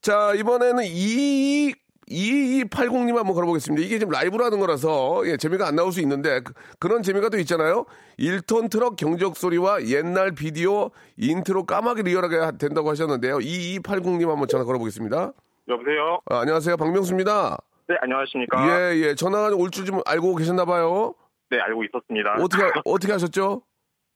자, 0.01 0.33
이번에는 0.35 0.83
22, 0.85 1.75
2280님 2.11 3.15
한번 3.17 3.35
걸어보겠습니다. 3.35 3.85
이게 3.85 3.99
지금 3.99 4.13
라이브로 4.13 4.45
하는 4.45 4.61
거라서, 4.61 5.23
예, 5.27 5.37
재미가 5.37 5.67
안 5.67 5.77
나올 5.77 5.93
수 5.93 6.01
있는데, 6.01 6.41
그, 6.79 6.87
런 6.89 7.03
재미가 7.03 7.29
또 7.29 7.39
있잖아요. 7.39 7.85
1톤 8.19 8.71
트럭 8.71 8.97
경적 8.97 9.37
소리와 9.37 9.85
옛날 9.87 10.33
비디오 10.33 10.91
인트로 11.17 11.65
까마귀 11.65 12.03
리얼하게 12.03 12.37
하- 12.37 12.53
된다고 12.53 12.91
하셨는데요. 12.91 13.39
2280님 13.39 14.29
한번 14.29 14.49
전화 14.49 14.65
걸어보겠습니다. 14.65 15.33
여보세요? 15.69 16.21
아, 16.31 16.41
안녕하세요. 16.41 16.77
박명수입니다. 16.77 17.57
네, 17.89 17.97
안녕하십니까? 18.01 18.67
예, 18.93 18.97
예. 18.97 19.15
전화가 19.15 19.55
올 19.57 19.71
줄 19.71 19.85
좀 19.87 20.01
알고 20.05 20.35
계셨나 20.37 20.65
봐요. 20.65 21.15
네, 21.51 21.59
알고 21.61 21.85
있었습니다. 21.85 22.35
어떻게, 22.41 22.63
어떻게 22.85 23.13
하셨죠? 23.13 23.63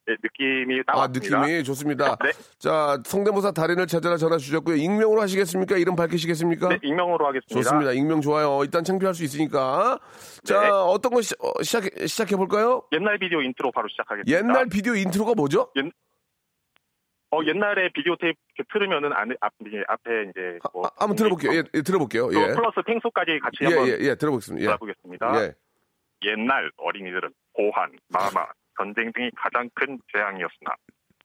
네, 0.07 0.15
느낌이 0.23 0.85
딱 0.87 0.97
아, 0.97 1.01
왔습니다. 1.01 1.41
느낌이 1.41 1.65
좋습니다. 1.65 2.17
네. 2.23 2.31
자, 2.59 2.99
성대모사 3.05 3.51
달인을 3.51 3.87
찾아라 3.89 4.17
전화 4.17 4.37
주셨고요. 4.39 4.77
익명으로 4.77 5.21
하시겠습니까? 5.21 5.77
이름 5.79 5.97
밝히시겠습니까? 5.97 6.69
네, 6.69 6.79
익명으로 6.83 7.27
하겠습니다. 7.27 7.55
좋습니다. 7.55 7.93
익명 7.93 8.21
좋아요. 8.21 8.61
일단 8.63 8.85
창피할 8.85 9.15
수 9.15 9.25
있으니까. 9.25 9.99
자, 10.45 10.61
네. 10.61 10.69
어떤 10.69 11.13
거 11.13 11.23
시, 11.23 11.35
작 11.71 11.83
시작해 12.07 12.37
볼까요? 12.37 12.83
옛날 12.93 13.19
비디오 13.19 13.43
인트로 13.43 13.73
바로 13.73 13.89
시작하겠습니다. 13.89 14.39
옛날 14.39 14.69
비디오 14.69 14.95
intro가 14.95 15.35
뭐죠? 15.35 15.73
옛, 15.77 15.91
어, 17.33 17.41
옛날에 17.45 17.91
비디오 17.93 18.15
테이프 18.17 18.39
틀으면은 18.73 19.13
안에, 19.13 19.35
앞, 19.41 19.53
앞에 19.89 20.11
이제 20.31 20.59
뭐. 20.73 20.87
아, 20.87 20.91
한번 20.99 21.17
들어볼게요. 21.17 21.53
예, 21.53 21.63
예, 21.75 21.83
들어볼게요. 21.83 22.31
또 22.31 22.41
예. 22.41 22.55
플러스 22.55 22.77
탱소까지 22.87 23.41
같이 23.43 23.57
예, 23.63 23.67
한번 23.67 23.89
예, 23.89 23.99
예, 24.01 24.15
들어보겠습니다. 24.15 24.63
예. 24.65 24.69
알아보겠습니다. 24.69 25.43
예. 25.43 25.55
옛날 26.25 26.71
어린이들은 26.77 27.31
호환, 27.52 27.90
마마, 28.09 28.47
전쟁 28.76 29.12
등이 29.12 29.30
가장 29.37 29.68
큰 29.75 29.99
재앙이었으나 30.12 30.75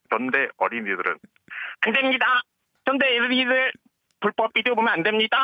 현대 0.09 0.47
어린이들은 0.57 1.17
안 1.81 1.93
됩니다. 1.93 2.25
현대 2.85 3.05
어린이들 3.17 3.71
불법 4.19 4.53
비디오 4.53 4.75
보면 4.75 4.93
안 4.93 5.03
됩니다. 5.03 5.37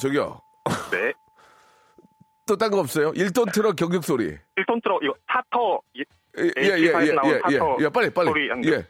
저기요. 0.00 0.40
네. 0.90 1.12
또 2.46 2.56
딴 2.56 2.70
거 2.70 2.80
없어요? 2.80 3.12
1톤 3.12 3.52
트럭 3.52 3.76
경적 3.76 4.02
소리. 4.04 4.36
1톤 4.56 4.82
트럭 4.82 5.02
이거 5.04 5.14
타터 5.26 5.80
예, 5.98 6.02
예, 6.38 6.50
예, 6.58 6.62
예, 6.62 6.92
H5에서 6.92 7.24
예, 7.26 7.30
예, 7.30 7.34
예, 7.54 7.58
타터 7.58 7.76
예, 7.80 7.88
빨리, 7.90 8.10
빨리. 8.10 8.26
소리 8.26 8.50
한 8.50 8.60
개. 8.60 8.70
예. 8.72 8.86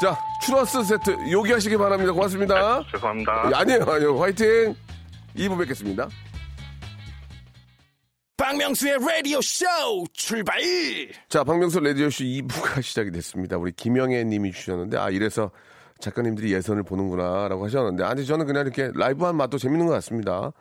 자, 0.00 0.16
추러스 0.42 0.82
세트 0.84 1.30
요기하시기 1.30 1.76
바랍니다. 1.76 2.12
고맙습니다. 2.12 2.82
죄송합니다. 2.90 3.50
예, 3.50 3.54
아니에요, 3.56 3.82
아니에요. 3.82 4.18
화이팅! 4.18 4.74
2부 5.36 5.58
뵙겠습니다. 5.58 6.08
박명수의 8.36 8.98
라디오 9.06 9.40
쇼 9.42 9.66
출발! 10.12 10.58
자, 11.28 11.44
박명수 11.44 11.80
라디오 11.80 12.08
쇼 12.08 12.24
2부가 12.24 12.80
시작이 12.82 13.10
됐습니다. 13.10 13.58
우리 13.58 13.70
김영애 13.70 14.24
님이 14.24 14.50
주셨는데, 14.50 14.96
아, 14.96 15.10
이래서 15.10 15.50
작가님들이 16.00 16.52
예선을 16.54 16.82
보는구나, 16.82 17.48
라고 17.48 17.66
하셨는데, 17.66 18.02
아니, 18.02 18.24
저는 18.24 18.46
그냥 18.46 18.62
이렇게 18.62 18.90
라이브한 18.94 19.36
맛도 19.36 19.58
재밌는 19.58 19.86
것 19.86 19.92
같습니다. 19.92 20.52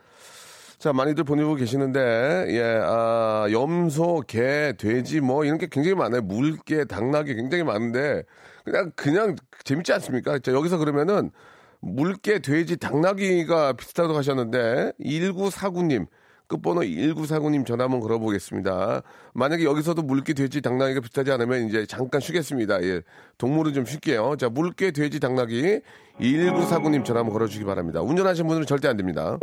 자, 0.78 0.92
많이들 0.94 1.24
보내고 1.24 1.56
계시는데, 1.56 2.48
예, 2.50 2.80
아, 2.84 3.48
염소, 3.52 4.24
개, 4.28 4.74
돼지, 4.78 5.22
뭐, 5.22 5.46
이런 5.46 5.58
게 5.58 5.68
굉장히 5.72 5.96
많아요. 5.96 6.22
물개, 6.22 6.84
당나귀 6.86 7.34
굉장히 7.36 7.64
많은데, 7.64 8.24
그냥, 8.66 8.92
그냥 8.96 9.36
재밌지 9.64 9.94
않습니까? 9.94 10.40
자, 10.40 10.52
여기서 10.52 10.78
그러면은, 10.78 11.32
물개, 11.82 12.40
돼지, 12.40 12.78
당나귀가 12.78 13.74
비슷하다고 13.74 14.18
하셨는데, 14.18 14.94
1949님, 15.00 16.08
끝번호 16.48 16.82
1949님 16.82 17.66
전화 17.66 17.86
한번 17.86 18.00
걸어보겠습니다. 18.02 19.04
만약에 19.34 19.64
여기서도 19.64 20.02
물개, 20.02 20.34
돼지, 20.34 20.62
당나귀가 20.62 21.00
비슷하지 21.00 21.32
않으면 21.32 21.68
이제 21.68 21.86
잠깐 21.86 22.20
쉬겠습니다. 22.20 22.84
예. 22.84 23.02
동물은 23.38 23.74
좀 23.74 23.86
쉴게요. 23.86 24.36
자, 24.38 24.50
물개, 24.50 24.92
돼지, 24.92 25.20
당나귀 25.20 25.82
1949님 26.20 27.06
전화 27.06 27.20
한번 27.20 27.34
걸어주기 27.34 27.64
바랍니다. 27.66 28.02
운전하시는 28.02 28.48
분들은 28.48 28.66
절대 28.66 28.88
안 28.88 28.98
됩니다. 28.98 29.38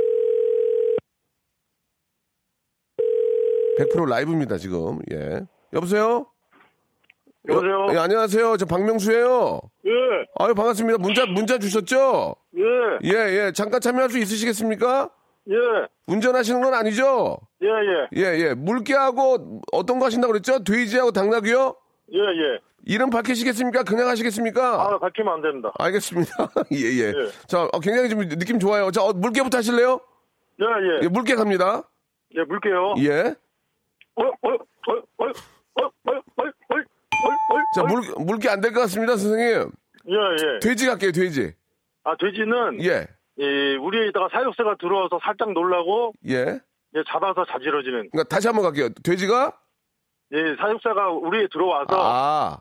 100% 3.79 4.09
라이브입니다, 4.09 4.59
지금. 4.59 4.99
예. 5.13 5.43
여보세요? 5.73 6.27
여보세요. 7.49 7.87
예, 7.93 7.97
안녕하세요. 7.99 8.57
저 8.57 8.67
박명수예요. 8.67 9.61
예. 9.87 9.91
아유 10.39 10.55
반갑습니다. 10.55 10.99
문자 10.99 11.23
예. 11.23 11.27
문자 11.33 11.59
주셨죠? 11.59 12.35
예. 12.57 12.63
예, 13.05 13.11
예. 13.47 13.53
잠깐 13.53 13.81
참여할 13.81 14.11
수 14.11 14.19
있으시겠습니까? 14.19 15.11
예. 15.51 15.55
운전하시는 16.07 16.61
건 16.61 16.75
아니죠? 16.75 17.39
예, 17.63 17.69
예. 17.69 18.09
예, 18.17 18.39
예. 18.49 18.55
물개하고 18.55 19.61
어떤 19.73 19.99
거 19.99 20.07
하신다고 20.07 20.33
그랬죠? 20.33 20.65
돼지하고 20.65 21.13
당나귀요? 21.13 21.77
예, 22.13 22.19
예. 22.19 22.59
이름 22.85 23.11
밝히시겠습니까? 23.11 23.83
그냥 23.85 24.09
하시겠습니까? 24.09 24.83
아, 24.83 24.99
밝히면 24.99 25.35
안 25.35 25.43
된다. 25.43 25.73
알겠습니다. 25.79 26.33
예, 26.73 26.77
예, 26.77 27.09
예. 27.09 27.13
자, 27.47 27.65
어, 27.73 27.81
굉장히 27.81 28.09
좀 28.09 28.21
느낌 28.29 28.59
좋아요. 28.59 28.91
자, 28.91 29.03
어, 29.03 29.13
물개부터 29.13 29.59
하실래요? 29.59 30.01
예, 30.61 30.65
예. 30.65 31.05
예, 31.05 31.09
물개 31.09 31.35
갑니다. 31.35 31.83
예, 32.37 32.43
물개요. 32.43 32.95
예. 32.99 33.35
어, 34.17 34.23
어, 34.23 34.49
어, 34.49 34.93
어, 34.93 35.25
어, 35.25 35.27
어, 35.27 35.85
어, 35.85 36.13
어. 36.13 36.13
어, 36.13 36.43
어. 36.43 36.96
자, 37.75 37.83
물, 37.83 38.01
물개 38.25 38.49
안될 38.49 38.73
것 38.73 38.81
같습니다, 38.83 39.17
선생님. 39.17 39.71
예, 40.09 40.15
예. 40.15 40.59
돼지 40.61 40.87
갈게요, 40.87 41.13
돼지. 41.13 41.53
아, 42.05 42.15
돼지는 42.19 42.83
예. 42.85 43.07
예, 43.39 43.75
우리에다가 43.77 44.29
사육새가 44.33 44.77
들어와서 44.81 45.19
살짝 45.23 45.53
놀라고 45.53 46.13
예. 46.29 46.59
예, 46.95 47.03
잡아서 47.09 47.45
자지러지는. 47.45 48.09
그러니까 48.11 48.25
다시 48.25 48.47
한번 48.47 48.65
갈게요. 48.65 48.89
돼지가? 49.03 49.53
예, 50.33 50.57
사육새가 50.59 51.11
우리에 51.11 51.47
들어와서 51.53 51.87
아, 51.91 52.59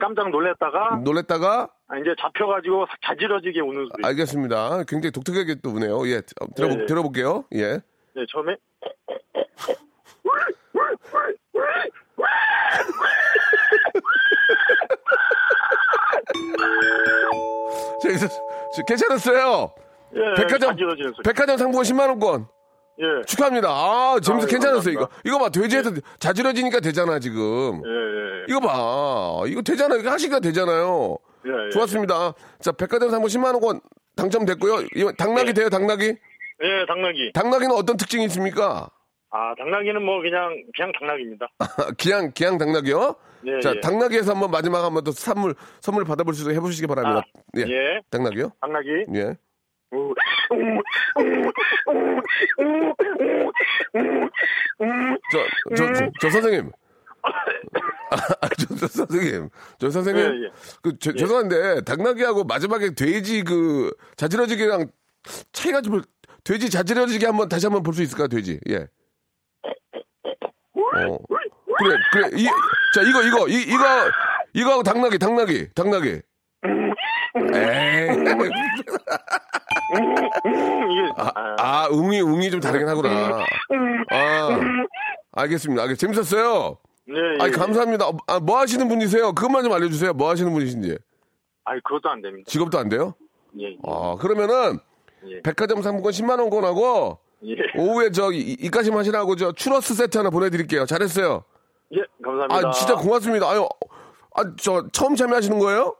깜짝 0.00 0.30
놀랬다가 0.30 0.96
놀랬다가? 1.04 1.68
아, 1.88 1.98
이제 1.98 2.14
잡혀가지고 2.20 2.86
자지러지게 3.04 3.60
우는 3.60 3.88
소리. 3.92 4.04
알겠습니다. 4.04 4.84
굉장히 4.88 5.12
독특하게 5.12 5.56
또 5.62 5.70
우네요. 5.70 6.06
예. 6.08 6.16
어, 6.40 6.46
들어보, 6.56 6.74
예, 6.74 6.78
예. 6.82 6.86
들어볼게요. 6.86 7.44
예. 7.54 7.78
네, 8.14 8.24
처음에 8.32 8.56
저, 18.74 18.82
괜찮았어요. 18.86 19.72
예, 20.14 20.20
백화점. 20.36 20.76
백화점 21.24 21.56
상품권 21.58 21.84
10만 21.84 22.08
원권. 22.08 22.46
예. 22.98 23.04
축하합니다. 23.26 23.68
아, 23.68 24.16
재밌어. 24.22 24.46
아, 24.46 24.48
예, 24.48 24.52
괜찮았어요, 24.52 24.92
이거. 24.92 25.08
이거 25.24 25.38
봐, 25.38 25.48
돼지에서 25.50 25.90
자지러지니까 26.18 26.80
되잖아, 26.80 27.18
지금. 27.18 27.82
예, 27.84 27.90
예. 27.90 28.44
이거 28.48 28.60
봐. 28.60 29.42
이거 29.46 29.60
되잖아요. 29.62 30.00
이거 30.00 30.10
하시니까 30.10 30.40
되잖아요. 30.40 31.18
예, 31.46 31.66
예. 31.66 31.70
좋았습니다. 31.70 32.32
자, 32.60 32.72
백화점 32.72 33.10
상품 33.10 33.28
10만원권 33.28 33.80
당첨됐고요. 34.16 35.12
당나귀 35.18 35.48
예. 35.48 35.52
돼요, 35.52 35.68
당나귀? 35.68 36.06
예, 36.06 36.86
당나귀. 36.88 37.32
당나귀는 37.34 37.74
어떤 37.74 37.96
특징이 37.98 38.24
있습니까? 38.26 38.88
아, 39.36 39.50
아, 39.50 39.54
당나귀는 39.58 40.02
뭐 40.02 40.20
그냥 40.22 40.62
그냥 40.74 40.92
당나귀입니다. 40.98 41.46
기양 41.98 42.32
기양 42.32 42.56
당나귀요? 42.58 43.14
예, 43.46 43.60
자 43.60 43.74
예. 43.76 43.80
당나귀에서 43.80 44.32
한번 44.32 44.50
마지막 44.50 44.82
한번 44.84 45.04
또 45.04 45.12
선물 45.12 45.54
선물 45.80 46.04
받아볼 46.04 46.32
수 46.34 46.42
있게 46.42 46.54
해보시기 46.54 46.86
바랍니다. 46.86 47.22
예. 47.58 47.62
예. 47.62 48.00
당나귀요? 48.10 48.52
당나귀. 48.60 48.88
예. 49.14 49.36
저, 55.30 55.38
저, 55.76 55.92
저, 55.92 56.10
저 56.20 56.30
선생님. 56.30 56.70
아, 58.10 58.48
저, 58.58 58.74
저 58.76 58.86
선생님. 58.86 59.48
저 59.78 59.90
선생님. 59.90 60.24
예, 60.24 60.28
예. 60.28 60.50
그, 60.82 60.98
저, 60.98 61.12
죄송한데, 61.12 61.82
당나귀하고 61.82 62.44
마지막에 62.44 62.94
돼지 62.94 63.42
그, 63.42 63.92
자지러지기랑 64.16 64.86
차이가 65.52 65.80
좀, 65.80 66.02
돼지 66.44 66.70
자지러지기 66.70 67.24
한번 67.26 67.48
다시 67.48 67.66
한번 67.66 67.82
볼 67.82 67.94
수 67.94 68.02
있을까요, 68.02 68.28
돼지? 68.28 68.60
예. 68.68 68.86
어. 71.04 71.18
그래, 71.78 71.96
그래. 72.12 72.28
이, 72.40 72.44
자, 72.94 73.02
이거, 73.02 73.22
이거, 73.22 73.48
이, 73.48 73.62
이거, 73.62 73.84
이거하고 74.54 74.82
당나귀, 74.82 75.18
당나귀, 75.18 75.74
당나귀. 75.74 76.22
에이. 77.54 78.08
아, 81.16 81.32
아, 81.58 81.88
웅이, 81.90 82.20
웅이 82.20 82.50
좀 82.50 82.60
다르긴 82.60 82.88
하구나. 82.88 83.44
아, 84.10 84.58
알겠습니다. 85.32 85.82
알겠, 85.82 85.98
재밌었어요. 85.98 86.78
예, 87.08 87.14
예. 87.14 87.42
아니, 87.42 87.52
감사합니다. 87.52 88.06
아, 88.26 88.40
뭐 88.40 88.58
하시는 88.58 88.88
분이세요? 88.88 89.32
그것만 89.32 89.62
좀 89.64 89.72
알려주세요. 89.72 90.12
뭐 90.14 90.30
하시는 90.30 90.50
분이신지. 90.52 90.98
아니, 91.64 91.80
그것도 91.82 92.10
안 92.10 92.22
됩니다. 92.22 92.44
직업도 92.50 92.78
안 92.78 92.88
돼요? 92.88 93.14
예, 93.60 93.66
예. 93.66 93.76
아, 93.86 94.16
그러면은, 94.18 94.78
예. 95.28 95.42
백화점 95.42 95.82
상품권 95.82 96.12
10만원권하고, 96.12 97.18
예. 97.44 97.54
오후에 97.78 98.10
저, 98.10 98.30
이- 98.32 98.56
입가심 98.60 98.96
하시라고 98.96 99.36
저, 99.36 99.52
추러스 99.52 99.94
세트 99.94 100.16
하나 100.18 100.30
보내드릴게요. 100.30 100.86
잘했어요. 100.86 101.44
예, 101.94 101.98
감사합니다. 102.22 102.68
아, 102.68 102.70
진짜 102.72 102.94
고맙습니다. 102.96 103.48
아유, 103.50 103.66
아, 104.34 104.42
저, 104.60 104.86
처음 104.92 105.14
참여하시는 105.14 105.58
거예요? 105.58 105.94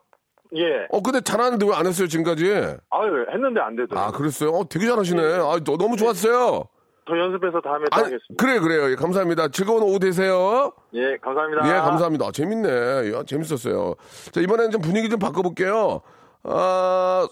예. 0.54 0.86
어, 0.90 1.02
근데 1.02 1.20
잘하는데 1.20 1.66
왜 1.66 1.72
안 1.74 1.86
했어요, 1.86 2.08
지금까지? 2.08 2.50
아유, 2.90 3.26
했는데 3.32 3.60
안 3.60 3.76
되더라고요. 3.76 4.00
아, 4.08 4.10
그랬어요? 4.12 4.50
어, 4.50 4.68
되게 4.68 4.86
잘하시네. 4.86 5.22
아, 5.22 5.58
너- 5.64 5.76
너무 5.76 5.96
좋았어요. 5.96 6.64
더 7.08 7.16
연습해서 7.16 7.60
다음에 7.60 7.84
또 7.84 7.88
아, 7.92 7.98
하겠습니다. 7.98 8.34
그래, 8.36 8.58
그래요. 8.58 8.90
예, 8.90 8.96
감사합니다. 8.96 9.48
즐거운 9.48 9.82
오후 9.82 9.98
되세요. 10.00 10.72
예, 10.94 11.16
감사합니다. 11.22 11.68
예, 11.68 11.72
감사합니다. 11.80 12.26
아, 12.26 12.32
재밌네. 12.32 13.12
야, 13.14 13.22
재밌었어요. 13.24 13.94
자, 14.32 14.40
이번에는 14.40 14.72
좀 14.72 14.80
분위기 14.80 15.08
좀 15.08 15.20
바꿔볼게요. 15.20 16.00
아, 16.42 17.28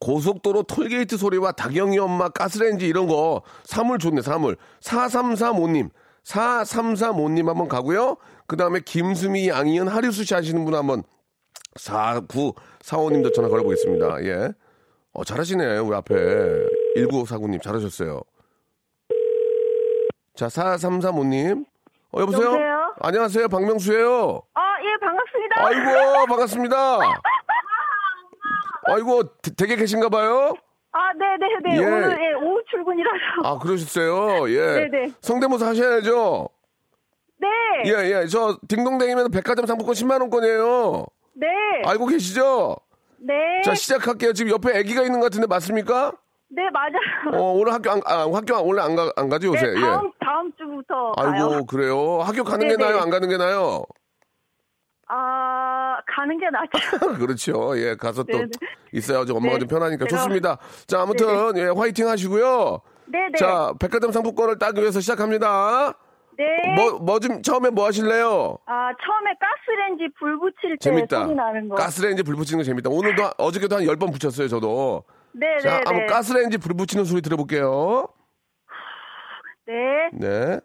고속도로 0.00 0.64
톨게이트 0.64 1.16
소리와 1.16 1.52
닭영이 1.52 1.98
엄마 1.98 2.28
가스레인지 2.28 2.86
이런 2.86 3.06
거 3.06 3.42
사물 3.64 3.98
좋네, 3.98 4.22
사물. 4.22 4.56
4335님. 4.80 5.90
4335님 6.24 7.46
한번 7.46 7.68
가고요. 7.68 8.16
그 8.46 8.56
다음에 8.56 8.80
김수미, 8.80 9.48
양이은, 9.48 9.88
하리수 9.88 10.24
씨 10.24 10.34
하시는 10.34 10.64
분 10.64 10.74
한번 10.74 11.02
4945님도 11.78 13.34
전화 13.34 13.48
걸어보겠습니다. 13.48 14.24
예. 14.24 14.52
어, 15.12 15.24
잘하시네, 15.24 15.78
우리 15.78 15.94
앞에. 15.96 16.14
1949님 16.96 17.62
잘하셨어요. 17.62 18.22
자, 20.34 20.46
4335님. 20.46 21.64
어, 22.12 22.20
여보세요? 22.20 22.46
여보세요? 22.46 22.94
안녕하세요. 23.00 23.48
박명수예요 23.48 24.42
아, 24.54 24.62
예, 24.82 24.96
반갑습니다. 25.00 25.66
아이고, 25.66 26.26
반갑습니다. 26.26 26.98
아이고, 28.86 29.22
되- 29.42 29.54
댁에 29.54 29.76
계신가 29.76 30.08
봐요? 30.08 30.54
아, 30.92 31.12
네네네. 31.12 31.76
예. 31.82 31.86
오늘, 31.86 32.18
예, 32.20 32.32
오후 32.34 32.62
출근이라서. 32.70 33.16
아, 33.44 33.58
그러셨어요. 33.58 34.48
예. 34.50 34.88
네네. 34.88 35.12
성대모사 35.20 35.66
하셔야죠. 35.68 36.48
네. 37.38 37.48
예, 37.86 37.90
예. 38.22 38.26
저, 38.26 38.56
딩동댕이면 38.68 39.30
백화점 39.32 39.66
상품권 39.66 39.94
10만원권이에요. 39.94 41.06
네. 41.34 41.46
알고 41.84 42.06
계시죠? 42.06 42.76
네. 43.18 43.34
자, 43.64 43.74
시작할게요. 43.74 44.32
지금 44.34 44.52
옆에 44.52 44.78
아기가 44.78 45.02
있는 45.02 45.18
것 45.18 45.26
같은데 45.26 45.46
맞습니까? 45.48 46.12
네, 46.48 46.62
맞아요. 46.70 47.42
어, 47.42 47.52
오늘 47.54 47.72
학교 47.72 47.90
안, 47.90 48.00
아, 48.06 48.28
학교 48.32 48.54
안- 48.54 48.64
원래 48.64 48.82
안 48.82 48.94
가, 48.94 49.10
안 49.16 49.28
가죠, 49.28 49.48
요새? 49.48 49.66
네, 49.72 49.80
다음, 49.80 50.12
다음 50.20 50.52
주부터 50.56 51.14
예. 51.18 51.22
아이고, 51.22 51.48
가요. 51.50 51.66
그래요. 51.66 52.18
학교 52.20 52.44
가는 52.44 52.60
게 52.68 52.76
네네. 52.76 52.84
나요? 52.84 53.00
안 53.02 53.10
가는 53.10 53.28
게 53.28 53.36
나요? 53.36 53.84
아, 55.08 55.73
가는 56.06 56.38
게 56.38 56.46
낫죠. 56.50 56.68
그렇죠. 57.18 57.78
예, 57.78 57.94
가서 57.96 58.22
또 58.24 58.32
네네. 58.38 58.48
있어야지 58.92 59.32
엄마가 59.32 59.54
네. 59.54 59.58
좀 59.60 59.68
편하니까 59.68 60.04
제가- 60.06 60.10
좋습니다. 60.10 60.58
자, 60.86 61.02
아무튼 61.02 61.56
예, 61.56 61.64
화이팅 61.74 62.08
하시고요. 62.08 62.80
네 63.06 63.18
네. 63.32 63.38
자, 63.38 63.72
백화점 63.80 64.12
상품권을 64.12 64.58
따기 64.58 64.80
위해서 64.80 65.00
시작합니다. 65.00 65.94
네. 66.36 66.44
뭐, 66.74 66.98
뭐 66.98 67.20
좀 67.20 67.42
처음에 67.42 67.70
뭐 67.70 67.86
하실래요? 67.86 68.58
아, 68.66 68.90
처음에 69.04 69.30
가스레인지 69.38 70.08
불 70.18 70.38
붙일 70.40 70.70
때 70.72 70.76
재밌다. 70.80 71.24
소리 71.26 71.34
나는 71.36 71.68
거. 71.68 71.76
가스레인지 71.76 72.22
불 72.24 72.34
붙이는 72.36 72.58
거 72.58 72.64
재밌다. 72.64 72.90
오늘도 72.90 73.22
한- 73.22 73.32
어저께도 73.38 73.76
한 73.76 73.84
10번 73.84 74.12
붙였어요, 74.12 74.48
저도. 74.48 75.04
네네네. 75.32 75.60
자, 75.60 75.80
한번 75.84 76.06
가스레인지 76.06 76.58
불 76.58 76.74
붙이는 76.74 77.04
소리 77.04 77.20
들어볼게요. 77.22 78.08
네. 79.66 80.10
네. 80.12 80.60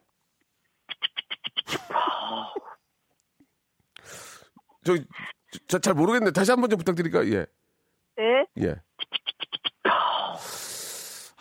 저, 4.83 4.95
저, 5.67 5.79
잘 5.79 5.93
모르겠는데 5.93 6.31
다시 6.31 6.51
한 6.51 6.61
번 6.61 6.69
좀 6.69 6.77
부탁드릴까요? 6.77 7.25
예. 7.33 7.45
네. 8.17 8.45
예. 8.61 8.75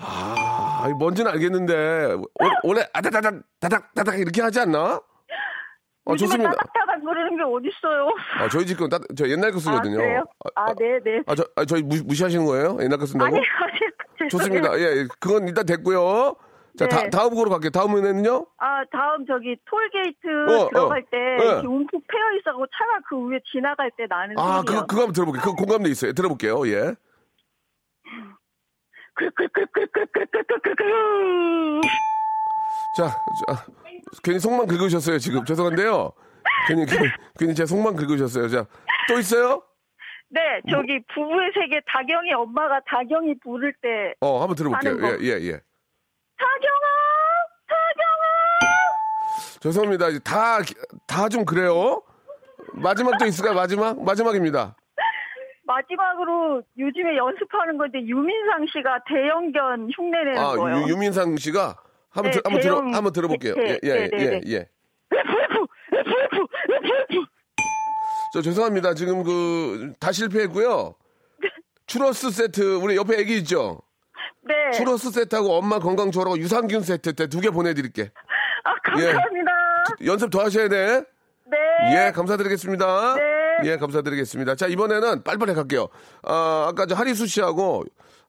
아, 0.00 0.86
이 0.88 0.92
뭔지는 0.92 1.30
알겠는데 1.32 2.04
원- 2.14 2.56
원래 2.62 2.86
아다다닥 2.92 3.34
다닥 3.60 3.92
다닥 3.94 4.18
이렇게 4.18 4.40
하지 4.42 4.60
않나? 4.60 4.94
어, 4.94 6.12
요즘에 6.12 6.28
좋습니다. 6.28 6.50
따닥따닥 6.52 7.00
그러는 7.04 7.36
게 7.36 7.42
어딨어요. 7.42 8.08
아, 8.38 8.48
저희 8.48 8.64
집 8.64 8.78
건, 8.78 8.88
따- 8.88 8.98
저 9.16 9.28
옛날 9.28 9.50
거 9.52 9.58
쓰거든요. 9.58 9.96
아, 9.96 10.00
그래요? 10.02 10.24
아, 10.54 10.74
네네. 10.74 11.22
아, 11.26 11.34
저, 11.34 11.44
아, 11.56 11.64
저희 11.64 11.82
무, 11.82 11.96
무시하시는 12.04 12.44
거예요? 12.46 12.78
옛날 12.80 12.98
거 12.98 13.06
쓴다고? 13.06 13.26
아니, 13.36 13.38
아니. 14.20 14.28
좋습니다. 14.30 14.78
예, 14.78 14.82
예, 15.00 15.06
그건 15.20 15.48
일단 15.48 15.66
됐고요. 15.66 16.34
자, 16.78 16.86
네. 16.86 17.10
다, 17.10 17.10
다음 17.10 17.34
거로 17.34 17.50
갈게요. 17.50 17.70
다음은요? 17.70 18.46
아, 18.58 18.84
다음 18.92 19.26
저기 19.26 19.56
톨게이트 19.64 20.28
어, 20.48 20.68
들어갈 20.68 21.00
어. 21.00 21.04
때 21.10 21.16
네. 21.18 21.44
이렇게 21.44 21.66
움푹 21.66 22.04
패여 22.06 22.38
있어고 22.38 22.66
차가 22.66 23.00
그 23.08 23.26
위에 23.26 23.40
지나갈 23.50 23.90
때 23.96 24.06
나는 24.08 24.38
아, 24.38 24.62
소리요. 24.62 24.64
그거, 24.64 24.86
그거 24.86 25.00
한번 25.02 25.12
들어볼게요. 25.12 25.42
그거 25.42 25.56
공감돼 25.56 25.90
있어요. 25.90 26.12
들어볼게요. 26.12 26.68
예. 26.68 26.94
자, 32.96 33.08
자, 33.08 33.66
괜히 34.22 34.38
속만 34.38 34.68
긁으셨어요, 34.68 35.18
지금. 35.18 35.44
죄송한데요. 35.44 36.12
괜히, 36.68 36.86
괜히, 36.86 37.08
괜히 37.38 37.54
제 37.56 37.66
속만 37.66 37.96
긁으셨어요. 37.96 38.48
자, 38.48 38.66
또 39.08 39.18
있어요? 39.18 39.64
네, 40.30 40.40
저기 40.70 41.00
부부의 41.14 41.50
세계 41.54 41.80
다경이 41.86 42.32
엄마가 42.34 42.80
다경이 42.86 43.34
부를 43.42 43.72
때 43.80 44.14
어, 44.20 44.40
한번 44.40 44.54
들어볼게요. 44.54 45.18
예, 45.20 45.24
예, 45.24 45.48
예. 45.48 45.60
다경아, 46.38 46.86
다경아. 47.68 49.58
죄송합니다. 49.60 50.06
다, 50.24 50.58
다 51.06 51.28
좀 51.28 51.44
그래요. 51.44 52.02
마지막도 52.74 53.26
있을까요? 53.26 53.54
마지막? 53.54 54.00
마지막입니다. 54.02 54.76
마지막으로 55.64 56.62
요즘에 56.78 57.16
연습하는 57.16 57.76
건데 57.76 58.00
유민상 58.00 58.66
씨가 58.72 59.00
대형견 59.06 59.90
흉내내는 59.94 60.38
아, 60.38 60.54
거예요. 60.54 60.82
유, 60.86 60.92
유민상 60.92 61.36
씨가 61.36 61.76
한번, 62.10 62.30
네, 62.30 62.36
들, 62.36 62.42
한번, 62.44 62.60
들어, 62.62 62.74
대형 62.76 62.94
한번 62.94 63.12
들어볼게요. 63.12 63.54
예, 63.58 63.62
네, 63.64 63.78
예, 63.82 63.88
네, 63.92 64.08
네, 64.08 64.18
예, 64.18 64.30
네. 64.30 64.40
예. 64.46 64.68
저 68.32 68.40
죄송합니다. 68.42 68.94
지금 68.94 69.22
그, 69.24 69.92
다 70.00 70.12
실패했고요. 70.12 70.94
추러스 71.86 72.30
세트, 72.30 72.76
우리 72.76 72.96
옆에 72.96 73.18
애기 73.18 73.36
있죠? 73.38 73.80
네. 74.48 74.70
추러스 74.76 75.10
세트하고 75.10 75.52
엄마 75.54 75.78
건강 75.78 76.10
좋으라고 76.10 76.38
유산균 76.38 76.82
세트 76.82 77.12
때 77.14 77.26
두 77.26 77.40
개 77.40 77.50
보내드릴게. 77.50 78.10
아, 78.64 78.74
감사합니다. 78.82 79.52
연습 80.06 80.30
더 80.30 80.40
하셔야 80.44 80.68
돼. 80.68 81.02
네. 81.50 81.56
예, 82.06 82.12
감사드리겠습니다. 82.12 83.14
네. 83.16 83.70
예, 83.70 83.76
감사드리겠습니다. 83.76 84.54
자, 84.54 84.66
이번에는 84.66 85.22
빨리빨리 85.24 85.54
갈게요. 85.54 85.88
아, 86.22 86.66
아까 86.68 86.86
저 86.86 86.94
하리수 86.94 87.26
씨하고 87.26 87.84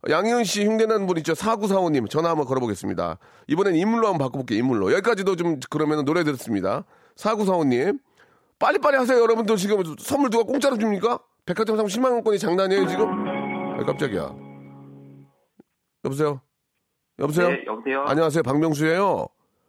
양희은 0.10 0.43
씨 0.45 0.65
흉내난 0.65 1.05
분 1.08 1.17
있죠? 1.17 1.34
4945님 1.34 2.10
전화 2.10 2.29
한번 2.29 2.45
걸어보겠습니다. 2.47 3.17
이번엔 3.47 3.75
인물로 3.75 4.08
한번 4.08 4.25
바꿔볼게요, 4.27 4.58
인물로. 4.60 4.91
여기까지도 4.93 5.36
좀 5.36 5.60
그러면 5.69 6.05
노래 6.05 6.23
들었습니다. 6.23 6.86
4945님. 7.17 7.99
빨리빨리 8.60 8.97
하세요, 8.97 9.19
여러분들. 9.21 9.55
지금 9.58 9.84
선물 9.99 10.29
누가 10.29 10.43
공짜로 10.43 10.77
줍니까? 10.77 11.19
백화점 11.45 11.75
상품 11.77 11.88
10만 12.01 12.12
원권이 12.12 12.39
장난이에요, 12.39 12.88
지금? 12.88 13.08
아, 13.79 13.84
깜짝이야. 13.86 14.48
여보세요? 16.05 16.41
여보세요? 17.19 17.49
네, 17.49 17.63
여보세요? 17.67 18.03
안녕하세요, 18.03 18.43
박명수예요. 18.43 19.27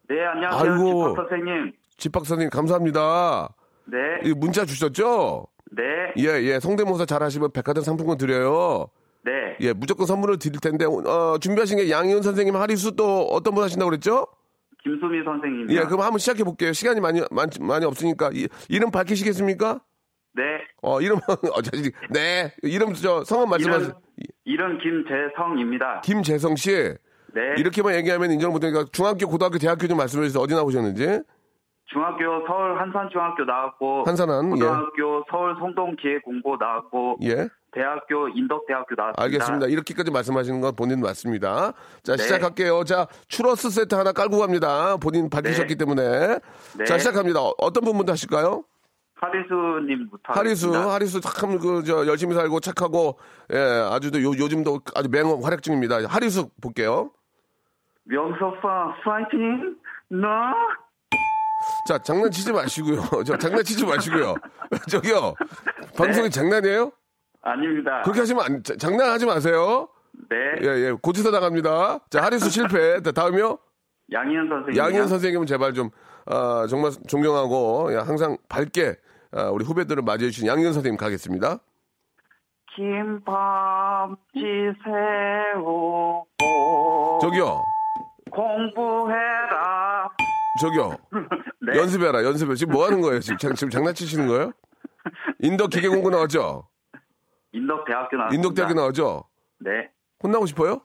네, 0.09 0.25
안녕하세요. 0.25 0.73
아이고. 0.73 1.09
집합 1.11 1.17
선생님. 1.17 1.73
집박사님, 1.97 2.51
감사합니다. 2.51 3.49
네. 3.87 3.99
이 4.25 4.33
문자 4.35 4.65
주셨죠? 4.65 5.47
네. 5.73 5.83
예, 6.19 6.43
예. 6.43 6.61
성대모사 6.61 7.07
잘 7.07 7.23
하시면 7.23 7.53
백화점 7.53 7.83
상품권 7.85 8.17
드려요. 8.17 8.89
네. 9.25 9.57
예, 9.61 9.73
무조건 9.73 10.07
선물을 10.07 10.39
드릴 10.39 10.61
텐데, 10.61 10.87
어, 10.87 11.39
준비하신 11.39 11.79
게 11.79 11.91
양희은 11.91 12.23
선생님, 12.23 12.57
하리수 12.57 12.97
또 12.97 13.27
어떤 13.27 13.55
분 13.55 13.65
하신다고 13.65 13.91
그랬죠? 13.91 14.27
김수미 14.83 15.23
선생님. 15.25 15.71
예, 15.71 15.81
그럼 15.85 16.01
한번 16.01 16.19
시작해 16.19 16.43
볼게요. 16.43 16.73
시간이 16.73 17.01
많이 17.01 17.21
많, 17.31 17.51
많이 17.61 17.85
없으니까 17.85 18.31
이, 18.33 18.49
이름 18.69 18.91
밝히시겠습니까? 18.91 19.81
네. 20.35 20.43
어, 20.81 21.01
이름 21.01 21.19
어. 21.29 21.63
네. 22.11 22.55
이름 22.63 22.95
저 22.95 23.25
성함 23.25 23.51
말씀하세요. 23.51 23.89
이름 23.89 24.01
김재성입니다. 24.79 26.01
김재성 26.03 26.57
씨. 26.57 26.71
네. 27.33 27.41
이렇게만 27.59 27.95
얘기하면 27.97 28.33
인정 28.33 28.53
못 28.53 28.63
하니까 28.65 28.85
중학교, 28.93 29.27
고등학교, 29.29 29.59
대학교 29.59 29.87
좀 29.87 29.97
말씀해 29.99 30.27
주세요. 30.27 30.43
어디 30.43 30.55
나오셨는지. 30.55 31.21
중학교 31.93 32.47
서울 32.47 32.79
한산중학교 32.81 33.45
나왔고 33.45 34.05
한산한, 34.07 34.47
예. 34.47 34.61
고등학교 34.61 35.25
서울 35.31 35.57
송동기획공고 35.59 36.57
나왔고 36.57 37.19
예. 37.23 37.49
대학교 37.73 38.29
인덕대학교 38.29 38.95
나왔습니다. 38.97 39.23
알겠습니다. 39.23 39.67
이렇게까지 39.67 40.11
말씀하시는 40.11 40.61
건 40.61 40.75
본인 40.77 41.01
맞습니다. 41.01 41.73
자, 42.03 42.17
네. 42.17 42.23
시작할게요. 42.23 42.85
자, 42.85 43.07
추러스 43.29 43.71
세트 43.71 43.95
하나 43.95 44.13
깔고 44.13 44.39
갑니다. 44.39 44.97
본인 44.99 45.31
밝히셨기 45.31 45.77
때문에. 45.77 46.39
네. 46.79 46.85
자, 46.85 46.99
시작합니다. 46.99 47.41
어- 47.41 47.55
어떤 47.59 47.85
분부터 47.85 48.13
하실까요? 48.13 48.65
하리수님부터 49.21 50.33
하리수, 50.33 50.67
하겠습니다. 50.69 50.95
하리수 50.95 51.21
참, 51.21 51.59
그, 51.59 51.83
저, 51.85 52.07
열심히 52.07 52.35
살고 52.35 52.61
착하고, 52.61 53.19
예, 53.53 53.59
아주 53.59 54.09
요, 54.23 54.29
요즘도 54.39 54.81
아주 54.95 55.09
맹 55.11 55.27
활약 55.43 55.63
중입니다. 55.63 55.99
하리수 56.09 56.49
볼게요. 56.63 57.11
오빠 58.13 58.95
파이팅 59.05 59.77
나 60.09 60.53
자, 61.87 61.99
장난치지 61.99 62.53
마시고요. 62.53 63.03
저, 63.27 63.37
장난치지 63.37 63.85
마시고요. 63.87 64.35
저기요. 64.91 65.35
방송이 65.97 66.31
장난이에요? 66.31 66.91
아닙니다. 67.43 68.01
그렇게 68.03 68.21
하시면 68.21 68.45
안, 68.45 68.63
자- 68.63 68.77
장난하지 68.77 69.27
마세요. 69.27 69.89
네. 70.31 70.37
예, 70.63 70.67
예. 70.89 70.93
고치서 70.93 71.31
나갑니다. 71.31 72.01
자, 72.11 72.23
하리수 72.23 72.51
실패. 72.51 73.01
자, 73.03 73.13
다음이요. 73.13 73.59
양희은 74.13 74.49
선생님. 74.49 74.77
양현 74.77 75.07
선생님은 75.09 75.47
제발 75.47 75.73
좀, 75.75 75.91
아, 76.27 76.67
정말 76.69 76.91
존경하고, 77.07 77.91
예, 77.93 77.97
항상 77.97 78.37
밝게, 78.49 78.89
아, 78.91 78.95
우리 79.53 79.65
후배들을 79.65 80.03
맞이해 80.03 80.31
주신 80.31 80.49
양현 80.49 80.73
선생님 80.73 80.97
가겠습니다. 80.97 81.59
김밥지 82.75 84.41
새우고 84.85 86.27
저기요. 87.21 87.63
공부해라. 88.31 90.09
저기요. 90.61 90.97
네. 91.63 91.79
연습해라, 91.79 92.25
연습해. 92.25 92.55
지금 92.55 92.73
뭐 92.75 92.87
하는 92.87 93.01
거예요? 93.01 93.21
지금, 93.21 93.39
장, 93.39 93.55
지금 93.55 93.71
장난치시는 93.71 94.27
거예요? 94.29 94.53
인덕 95.41 95.71
기계공고 95.71 96.11
나왔죠? 96.11 96.69
인덕 97.53 97.85
대학교 97.87 98.17
나왔습니다. 98.17 98.35
인덕 98.37 98.55
대학교 98.55 98.75
나왔죠? 98.75 99.25
네. 99.59 99.91
혼나고 100.23 100.47
싶어요? 100.47 100.83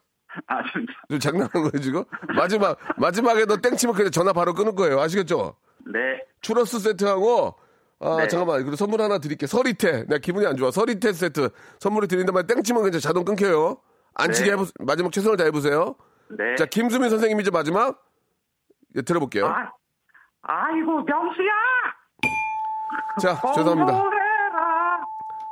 아닙니다. 0.47 0.93
좀 1.10 1.19
장난하는 1.19 1.69
거예요, 1.69 1.81
지금? 1.81 2.03
마지막, 2.36 2.77
마지막에 2.97 3.45
너 3.45 3.58
땡치면 3.58 3.95
그냥 3.95 4.12
전화 4.12 4.34
바로 4.34 4.53
끊을 4.53 4.75
거예요. 4.75 4.99
아시겠죠? 4.99 5.55
네. 5.86 5.99
추러스 6.41 6.79
세트하고, 6.79 7.55
아, 7.99 8.17
네. 8.17 8.27
잠깐만. 8.27 8.60
그리고 8.62 8.75
선물 8.75 9.01
하나 9.01 9.17
드릴게요. 9.17 9.47
서리태. 9.47 10.03
내가 10.08 10.17
기분이 10.17 10.45
안 10.45 10.55
좋아. 10.58 10.71
서리태 10.71 11.13
세트. 11.13 11.49
선물을 11.79 12.08
말이야. 12.31 12.43
땡치면 12.47 12.84
그냥 12.84 12.99
자동 12.99 13.23
끊겨요. 13.23 13.77
안 14.15 14.31
치게 14.31 14.47
네. 14.49 14.53
해보, 14.53 14.65
마지막 14.79 15.12
최선을 15.12 15.38
다해보세요. 15.38 15.95
네. 16.29 16.55
자, 16.58 16.65
김수민 16.65 17.10
선생님이죠, 17.10 17.51
마지막? 17.51 18.01
예, 18.95 19.01
들어볼게요. 19.01 19.45
아, 19.47 19.71
아이고 20.41 21.01
명수야. 21.03 21.51
자, 23.21 23.41
죄송합니다. 23.55 23.91
공부해라. 23.91 24.99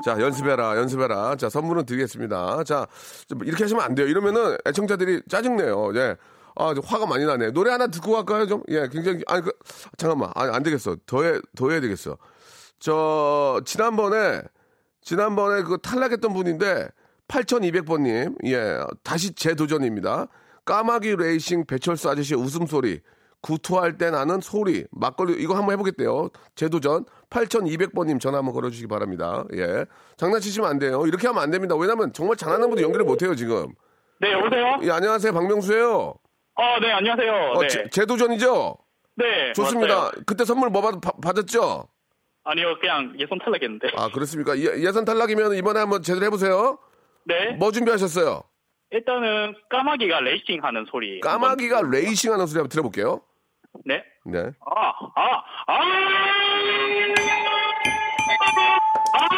자, 0.06 0.20
연습해라, 0.20 0.78
연습해라. 0.78 1.36
자, 1.36 1.50
선물은 1.50 1.86
드리겠습니다. 1.86 2.64
자, 2.64 2.88
좀 3.28 3.44
이렇게 3.44 3.64
하시면 3.64 3.84
안 3.84 3.96
돼요. 3.96 4.08
이러면은 4.08 4.58
애청자들이 4.66 5.24
짜증내요. 5.30 5.96
예. 5.96 6.16
아, 6.56 6.74
좀 6.74 6.84
화가 6.86 7.06
많이 7.06 7.26
나네. 7.26 7.52
노래 7.52 7.72
하나 7.72 7.88
듣고 7.88 8.12
갈까요, 8.14 8.46
좀? 8.48 8.64
예, 8.70 8.88
굉장히, 8.90 9.22
아니, 9.28 9.42
그, 9.42 9.52
잠깐만. 9.98 10.32
아니, 10.36 10.54
안 10.54 10.64
되겠어. 10.64 10.98
더 11.06 11.24
해, 11.24 11.40
더 11.56 11.70
해야 11.70 11.80
되겠어. 11.82 12.18
저, 12.80 13.62
지난번에, 13.66 14.42
지난번에 15.02 15.64
그 15.64 15.78
탈락했던 15.82 16.34
분인데, 16.34 16.90
8200번님, 17.28 18.46
예, 18.46 18.80
다시 19.04 19.34
재도전입니다. 19.34 20.28
까마귀 20.66 21.16
레이싱 21.16 21.66
배철수 21.66 22.10
아저씨의 22.10 22.40
웃음소리. 22.40 23.02
구토할 23.42 23.98
때 23.98 24.10
나는 24.10 24.40
소리. 24.40 24.86
막걸리, 24.92 25.34
이거 25.42 25.56
한번 25.56 25.74
해보겠대요. 25.74 26.30
재도전. 26.56 27.06
8200번님 27.30 28.20
전화 28.22 28.38
한번 28.38 28.54
걸어주시기 28.54 28.88
바랍니다. 28.88 29.44
예. 29.56 29.86
장난치시면 30.18 30.70
안 30.70 30.80
돼요. 30.80 31.06
이렇게 31.08 31.28
하면 31.28 31.44
안 31.44 31.52
됩니다. 31.52 31.76
왜냐면 31.76 32.14
정말 32.14 32.38
잘하는 32.38 32.70
분도 32.70 32.84
연결을 32.84 33.06
못해요, 33.06 33.36
지금. 33.36 33.74
네, 34.22 34.32
여보세요? 34.32 34.78
예, 34.84 34.92
안녕하세요. 34.92 35.34
박명수예요. 35.34 36.14
어, 36.56 36.80
네, 36.80 36.92
안녕하세요. 36.92 37.34
어, 37.56 37.62
네. 37.62 37.68
재- 37.68 37.90
재도전이죠? 37.90 38.78
네. 39.16 39.54
좋습니다. 39.54 39.96
맞아요. 39.96 40.12
그때 40.26 40.46
선물 40.46 40.70
뭐 40.70 40.82
받, 40.82 41.00
받- 41.02 41.20
받았죠? 41.22 41.88
아니요, 42.44 42.78
그냥 42.80 43.16
예선 43.20 43.40
탈락했는데. 43.40 43.90
아, 43.96 44.10
그렇습니까? 44.10 44.58
예, 44.60 44.92
선 44.92 45.06
탈락이면 45.06 45.54
이번에 45.56 45.80
한번 45.80 46.04
제대로 46.04 46.26
해보세요. 46.26 46.78
네. 47.26 47.52
뭐 47.54 47.72
준비하셨어요? 47.72 48.44
일단은 48.92 49.56
까마귀가 49.70 50.20
레이싱 50.20 50.64
하는 50.64 50.86
소리. 50.92 51.20
까마귀가 51.22 51.84
레이싱 51.90 52.34
하는 52.34 52.46
소리 52.46 52.58
한번 52.60 52.70
들어볼게요. 52.70 53.22
네. 53.86 54.04
네. 54.26 54.40
아, 54.40 54.90
아, 55.16 55.44
아! 55.68 55.80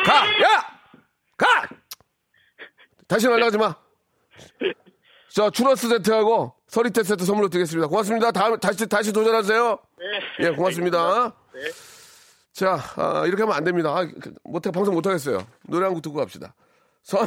가! 0.03 0.13
야! 0.43 0.79
가! 1.37 1.67
다시 3.07 3.27
날아가지 3.29 3.57
마. 3.57 3.75
자, 5.29 5.49
추러스 5.51 5.87
세트하고 5.89 6.53
서리태 6.75 7.03
세트 7.03 7.23
선물로 7.23 7.47
드리겠습니다. 7.47 7.87
고맙습니다. 7.87 8.31
다음, 8.33 8.59
다시, 8.59 8.85
다시 8.85 9.13
도전하세요. 9.13 9.77
네. 9.97 10.47
예, 10.47 10.49
고맙습니다. 10.51 11.33
네. 11.53 11.61
자, 12.51 12.77
아, 12.97 13.23
이렇게 13.25 13.43
하면 13.43 13.55
안 13.55 13.63
됩니다. 13.63 13.91
아, 13.97 14.05
못해, 14.43 14.71
방송 14.71 14.93
못하겠어요. 14.93 15.37
노래 15.69 15.85
한 15.85 15.93
곡 15.93 16.01
듣고 16.01 16.17
갑시다. 16.17 16.53
선, 17.01 17.25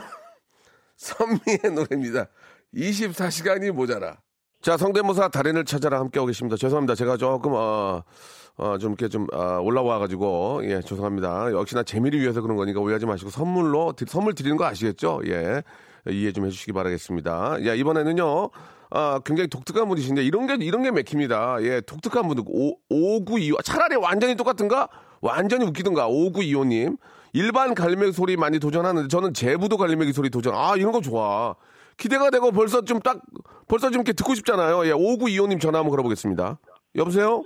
선미의 0.98 1.60
노래입니다. 1.74 2.26
24시간이 2.74 3.70
모자라. 3.70 4.18
자, 4.60 4.76
성대모사 4.76 5.28
달인을 5.30 5.64
찾아라 5.64 5.98
함께하고 6.00 6.26
계십니다. 6.26 6.58
죄송합니다. 6.58 6.94
제가 6.94 7.16
조금, 7.16 7.52
어, 7.54 8.02
어, 8.58 8.76
좀 8.76 8.90
이렇게 8.92 9.08
좀, 9.08 9.26
아, 9.32 9.60
올라와가지고, 9.62 10.60
예, 10.64 10.82
죄송합니다. 10.82 11.52
역시나 11.52 11.84
재미를 11.84 12.20
위해서 12.20 12.42
그런 12.42 12.58
거니까 12.58 12.80
오해하지 12.80 13.06
마시고 13.06 13.30
선물로, 13.30 13.94
드- 13.96 14.04
선물 14.06 14.34
드리는 14.34 14.58
거 14.58 14.66
아시겠죠? 14.66 15.22
예. 15.24 15.62
이해 16.08 16.32
좀 16.32 16.46
해주시기 16.46 16.72
바라겠습니다. 16.72 17.66
야, 17.66 17.74
이번에는요, 17.74 18.50
아, 18.90 19.20
굉장히 19.24 19.48
독특한 19.48 19.88
분이신데, 19.88 20.22
이런 20.24 20.46
게, 20.46 20.64
이런 20.64 20.82
게 20.82 20.90
맥힙니다. 20.90 21.58
예, 21.62 21.80
독특한 21.80 22.26
분들, 22.28 22.44
5925, 22.46 23.62
차라리 23.62 23.96
완전히 23.96 24.34
똑같은가? 24.34 24.88
완전히 25.20 25.64
웃기든가, 25.66 26.08
5925님. 26.08 26.96
일반 27.34 27.74
갈매기 27.74 28.12
소리 28.12 28.36
많이 28.36 28.58
도전하는데, 28.58 29.08
저는 29.08 29.34
제부도 29.34 29.76
갈매기 29.76 30.12
소리 30.12 30.30
도전, 30.30 30.54
아, 30.54 30.74
이런 30.76 30.92
거 30.92 31.00
좋아. 31.00 31.54
기대가 31.96 32.30
되고 32.30 32.52
벌써 32.52 32.82
좀 32.82 33.00
딱, 33.00 33.20
벌써 33.66 33.90
좀 33.90 34.00
이렇게 34.00 34.12
듣고 34.12 34.34
싶잖아요. 34.34 34.86
예, 34.86 34.92
5925님 34.92 35.60
전화 35.60 35.80
한번 35.80 35.90
걸어보겠습니다. 35.90 36.58
여보세요? 36.94 37.42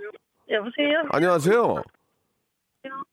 여보세요? 0.51 1.09
안녕하세요? 1.11 1.83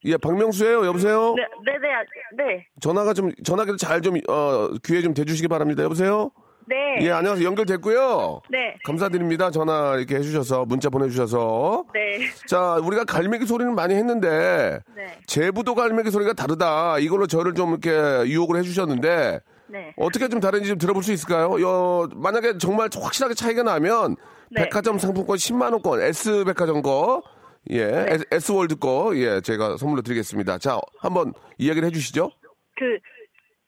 예, 0.06 0.18
박명수예요 0.18 0.86
여보세요? 0.86 1.36
네, 1.36 1.44
네, 1.66 1.78
네, 1.80 1.94
아, 1.94 2.04
네. 2.38 2.66
전화가 2.82 3.14
좀, 3.14 3.32
전화기를 3.44 3.78
잘 3.78 4.02
좀, 4.02 4.16
어, 4.28 4.70
귀에 4.84 5.02
좀 5.02 5.14
대주시기 5.14 5.48
바랍니다. 5.48 5.84
여보세요? 5.84 6.32
네. 6.66 7.00
예, 7.02 7.12
안녕하세요. 7.12 7.46
연결됐고요. 7.48 8.42
네. 8.50 8.76
감사드립니다. 8.84 9.50
전화 9.52 9.96
이렇게 9.98 10.16
해주셔서, 10.16 10.66
문자 10.66 10.90
보내주셔서. 10.90 11.86
네. 11.94 12.20
자, 12.48 12.76
우리가 12.76 13.06
갈매기 13.06 13.46
소리는 13.46 13.74
많이 13.74 13.96
했는데, 13.96 14.80
네. 14.96 15.20
제부도 15.26 15.76
갈매기 15.76 16.12
소리가 16.12 16.34
다르다. 16.34 17.00
이걸로 17.00 17.28
저를 17.28 17.54
좀 17.54 17.72
이렇게 17.72 17.90
유혹을 18.30 18.58
해주셨는데, 18.60 19.40
네. 19.68 19.94
어떻게 19.98 20.28
좀 20.30 20.40
다른지 20.40 20.70
좀 20.70 20.78
들어볼 20.78 21.04
수 21.04 21.12
있을까요? 21.12 21.60
여, 21.62 22.08
만약에 22.16 22.58
정말 22.60 22.90
확실하게 22.94 23.34
차이가 23.34 23.64
나면, 23.64 24.16
네. 24.52 24.64
백화점 24.64 24.98
상품권 25.00 25.38
10만 25.38 25.72
원권, 25.74 26.02
S백화점 26.02 26.82
거, 26.82 27.22
예, 27.70 27.86
네. 27.86 28.06
S- 28.14 28.26
S월드 28.32 28.78
거, 28.78 29.12
예, 29.16 29.42
제가 29.42 29.78
선물로 29.78 30.02
드리겠습니다. 30.02 30.58
자, 30.58 30.80
한번 31.00 31.34
이야기를 31.58 31.88
해주시죠. 31.90 32.32
그 32.76 33.00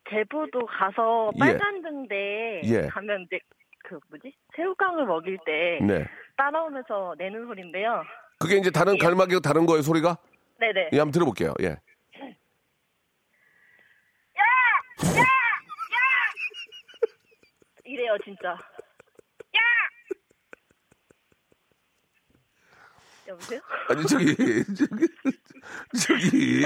제부도 0.10 0.66
가서 0.66 1.32
예. 1.36 1.40
빨간 1.40 1.82
등대 1.82 2.62
예. 2.66 2.88
가면 2.88 3.24
이제 3.24 3.40
그 3.84 4.00
뭐지 4.10 4.34
새우깡을 4.56 5.06
먹일 5.06 5.38
때 5.46 5.80
네. 5.86 6.06
따라오면서 6.38 7.16
내는 7.18 7.46
소리인데요. 7.46 8.04
그게 8.40 8.58
이제 8.58 8.72
다른 8.72 8.98
갈마기가 8.98 9.40
다른 9.42 9.66
거예요, 9.66 9.82
소리가? 9.82 10.18
네네. 10.60 10.90
예, 10.94 10.98
한번 10.98 11.12
들어볼게요. 11.12 11.54
예. 11.62 11.78
이래요 17.84 18.18
진짜. 18.24 18.58
여보세요? 23.28 23.60
아니 23.90 24.06
저기 24.08 24.36
저기 24.76 25.08
저기 26.06 26.64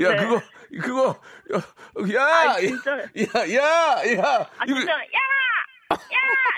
야 0.00 0.08
네. 0.10 0.16
그거 0.16 0.40
그거 0.82 1.20
야 2.14 2.24
아, 2.24 2.56
야. 2.62 2.68
야야야 3.44 4.50
아 4.58 4.64
이거 4.66 4.78
진짜 4.78 4.92
야! 4.92 4.98
야! 5.92 5.96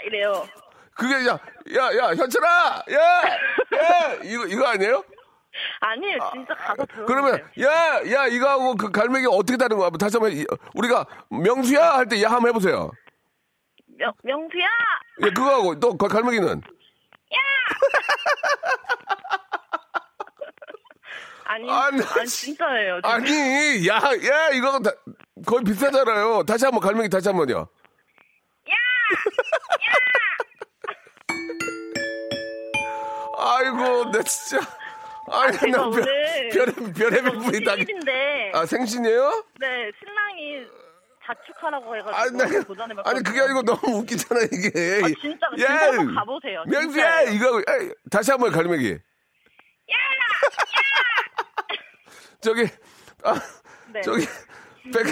이래요. 0.07 0.47
그게 0.95 1.15
야, 1.27 1.39
야, 1.75 1.97
야, 1.97 2.09
현철아! 2.15 2.85
야! 2.91 2.99
야! 2.99 4.13
이거, 4.25 4.45
이거 4.47 4.67
아니에요? 4.67 5.03
아니에요, 5.81 6.19
진짜 6.35 6.55
가서. 6.55 6.85
그러면, 7.07 7.43
야, 7.63 8.03
야, 8.13 8.27
이거하고 8.27 8.77
그 8.77 8.91
갈매기 8.91 9.27
어떻게 9.31 9.57
다른 9.57 9.79
거야? 9.79 9.89
다시 9.99 10.19
한 10.19 10.23
번, 10.23 10.33
이- 10.33 10.45
우리가 10.75 11.07
명수야! 11.31 11.95
할 11.97 12.07
때 12.09 12.23
야 12.23 12.29
한번 12.31 12.51
해보세요. 12.51 12.91
명, 13.97 14.13
명수야! 14.23 14.67
예, 15.25 15.31
그거하고 15.31 15.81
또 15.81 15.97
그 15.97 16.09
갈매기는. 16.09 16.61
아니, 21.53 21.71
아니, 21.71 22.03
아니, 22.03 22.27
진짜예요. 22.27 23.01
진짜. 23.03 23.15
아니, 23.15 23.87
야, 23.87 23.97
야, 23.97 24.49
이거 24.55 24.79
다, 24.81 24.91
거의 25.45 25.63
비슷하잖아요. 25.65 26.45
다시 26.45 26.65
한 26.65 26.73
번, 26.73 26.81
갈매기 26.81 27.11
다시 27.11 27.29
한 27.29 27.37
번요. 27.37 27.69
아이고, 33.37 34.11
내 34.13 34.23
진짜. 34.23 34.67
아니, 35.31 35.59
제가 35.59 35.77
나 35.77 35.91
별, 35.91 36.05
별의, 36.53 36.93
별의별 36.95 37.33
분이 37.39 37.65
다. 37.65 37.73
생일인데, 37.73 38.53
아, 38.55 38.65
생신이에요? 38.65 39.45
네, 39.61 39.91
신랑이 39.99 40.67
자축하라고 41.27 41.97
해가지고 41.97 42.17
아니, 42.17 42.33
나, 42.33 42.65
도전해봤거든요. 42.65 43.03
아니, 43.05 43.23
그게 43.23 43.41
아니고 43.41 43.63
너무 43.63 43.99
웃기잖아, 43.99 44.41
이게. 44.53 45.01
아, 45.05 45.09
진짜, 45.21 45.47
진짜 45.57 45.87
한번 45.87 46.15
가보세요. 46.15 46.65
명수야! 46.67 47.23
이거, 47.25 47.59
에이, 47.59 47.91
다시 48.11 48.31
한 48.31 48.41
번, 48.41 48.51
갈매기. 48.53 48.99
저기, 52.43 52.63
아, 53.23 53.35
네. 53.93 54.01
저기, 54.03 54.27
백, 54.93 55.07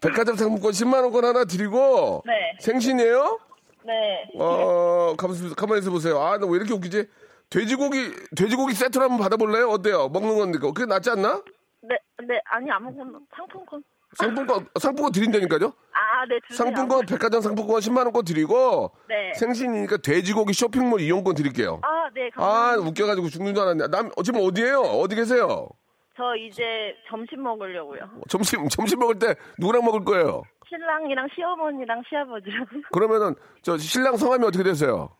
백화점 0.00 0.36
상품권 0.36 0.72
10만원권 0.72 1.22
하나 1.22 1.44
드리고. 1.44 2.22
네. 2.26 2.32
생신이에요? 2.60 3.38
네. 3.84 3.92
어, 4.38 5.14
가만히, 5.16 5.54
가만히 5.56 5.80
있어 5.80 5.90
보세요. 5.90 6.20
아, 6.20 6.36
나 6.38 6.46
왜 6.46 6.56
이렇게 6.56 6.74
웃기지? 6.74 7.08
돼지고기, 7.48 8.12
돼지고기 8.36 8.74
세트로 8.74 9.04
한번 9.04 9.18
받아볼래요? 9.20 9.68
어때요? 9.70 10.08
먹는 10.08 10.36
건데, 10.36 10.58
그게 10.58 10.84
낫지 10.84 11.10
않나? 11.10 11.42
네, 11.82 11.96
네, 12.26 12.40
아니, 12.50 12.70
아무거나 12.70 13.18
상품권. 13.34 13.82
상품권, 14.18 14.66
상품권 14.80 15.12
드린다니까요? 15.12 15.66
아, 15.92 16.26
네, 16.28 16.40
주세요. 16.48 16.56
상품권, 16.66 17.06
백화점 17.06 17.40
상품권 17.40 17.80
10만원권 17.80 18.26
드리고. 18.26 18.90
네. 19.08 19.32
생신이니까 19.38 19.98
돼지고기 19.98 20.52
쇼핑몰 20.52 21.00
이용권 21.00 21.34
드릴게요. 21.36 21.80
아, 21.82 22.10
네, 22.14 22.30
아, 22.34 22.40
감사합니다. 22.40 22.88
웃겨가지고 22.90 23.28
죽는 23.28 23.54
줄 23.54 23.62
알았네. 23.62 23.86
남, 23.88 24.10
어, 24.16 24.22
지금 24.22 24.40
어디에요? 24.42 24.80
어디 24.80 25.14
계세요? 25.14 25.68
저 26.16 26.34
이제 26.34 26.96
점심 27.08 27.42
먹으려고요. 27.42 28.22
점심, 28.28 28.66
점심 28.68 28.98
먹을 28.98 29.18
때 29.18 29.34
누구랑 29.58 29.84
먹을 29.84 30.02
거예요? 30.04 30.42
신랑이랑 30.66 31.28
시어머니랑 31.34 32.02
시아버지랑. 32.08 32.66
그러면은, 32.92 33.34
저, 33.62 33.76
신랑 33.76 34.16
성함이 34.16 34.44
어떻게 34.46 34.64
되세요? 34.64 35.14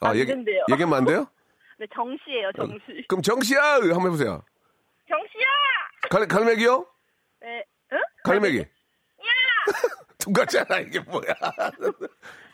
아, 0.00 0.08
안 0.08 0.16
얘기, 0.16 0.26
된대요. 0.26 0.64
얘기하면 0.70 0.98
안 0.98 1.04
돼요? 1.04 1.26
네, 1.78 1.86
정씨예요, 1.94 2.50
정씨. 2.56 3.04
그럼 3.08 3.22
정씨야! 3.22 3.60
한번 3.74 4.06
해보세요. 4.06 4.42
정씨야! 5.08 5.46
갈, 6.10 6.26
갈매기요? 6.26 6.86
네, 7.40 7.64
응? 7.92 7.98
갈매기. 8.24 8.64
똑같잖아, 10.24 10.78
이게 10.86 11.00
뭐야. 11.00 11.34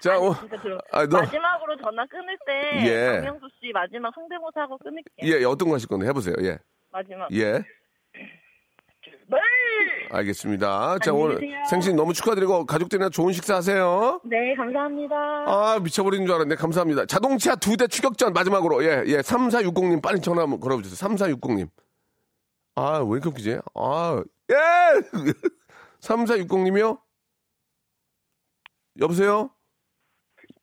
자, 0.01 0.19
어, 0.19 0.35
진짜 0.35 0.61
들어. 0.63 0.79
아, 0.91 1.07
너, 1.07 1.19
마지막으로 1.19 1.77
전화 1.77 2.07
끊을 2.07 2.37
때 2.47 2.87
예. 2.87 3.21
박명수 3.21 3.47
씨 3.61 3.71
마지막 3.73 4.13
성대모사 4.15 4.63
하고 4.63 4.79
끊을게요. 4.79 5.31
예, 5.31 5.41
예, 5.41 5.45
어떤 5.45 5.69
거 5.69 5.75
하실 5.75 5.89
건데 5.89 6.07
해보세요. 6.07 6.35
예. 6.43 6.59
마지막. 6.99 7.29
예. 7.33 7.53
네. 9.31 9.39
알겠습니다. 10.11 10.99
자, 11.01 11.13
오늘 11.13 11.39
계세요. 11.39 11.63
생신 11.71 11.95
너무 11.97 12.13
축하드리고 12.13 12.65
가족들이랑 12.67 13.11
좋은 13.11 13.33
식사 13.33 13.57
하세요. 13.57 14.21
네, 14.25 14.55
감사합니다. 14.57 15.15
아, 15.17 15.79
미쳐버리는 15.83 16.27
줄 16.27 16.35
알았네. 16.35 16.57
감사합니다. 16.57 17.07
자동차 17.07 17.55
두 17.55 17.77
대 17.77 17.87
추격전 17.87 18.33
마지막으로. 18.33 18.83
예, 18.85 19.05
예. 19.07 19.19
3460님 19.19 20.03
빨리 20.03 20.21
전화 20.21 20.43
한번 20.43 20.59
걸어주세요. 20.61 20.97
3460님. 21.09 21.69
아, 22.75 22.99
왜 23.01 23.11
이렇게 23.13 23.29
웃기지? 23.29 23.59
아, 23.75 24.23
예! 24.51 24.55
3460님이요? 26.01 26.99
여보세요? 29.01 29.51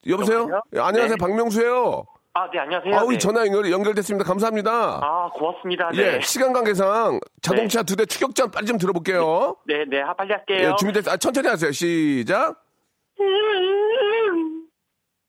여보세요? 0.08 0.38
여보세요? 0.41 0.62
예, 0.76 0.80
안녕하세요. 0.80 1.15
네. 1.15 1.19
박명수예요. 1.19 2.06
아, 2.38 2.50
네, 2.52 2.60
안녕하세요. 2.60 2.93
아우, 2.98 3.12
네. 3.12 3.17
전화 3.17 3.45
연결, 3.45 3.71
연결됐습니다. 3.71 4.26
감사합니다. 4.26 5.00
아, 5.02 5.30
고맙습니다. 5.34 5.89
네. 5.91 6.15
예, 6.17 6.19
시간 6.21 6.52
관계상 6.52 7.21
자동차 7.41 7.82
두 7.82 7.95
대 7.95 8.06
추격전 8.06 8.52
빨리 8.52 8.65
좀 8.65 8.78
들어볼게요. 8.78 9.56
네, 9.65 9.86
네, 9.88 10.02
하- 10.02 10.13
빨리 10.13 10.32
예, 10.32 10.34
할게요. 10.36 10.76
준비됐어요. 10.78 11.13
아, 11.13 11.17
천천히 11.17 11.48
하세요. 11.48 11.71
시작. 11.71 12.62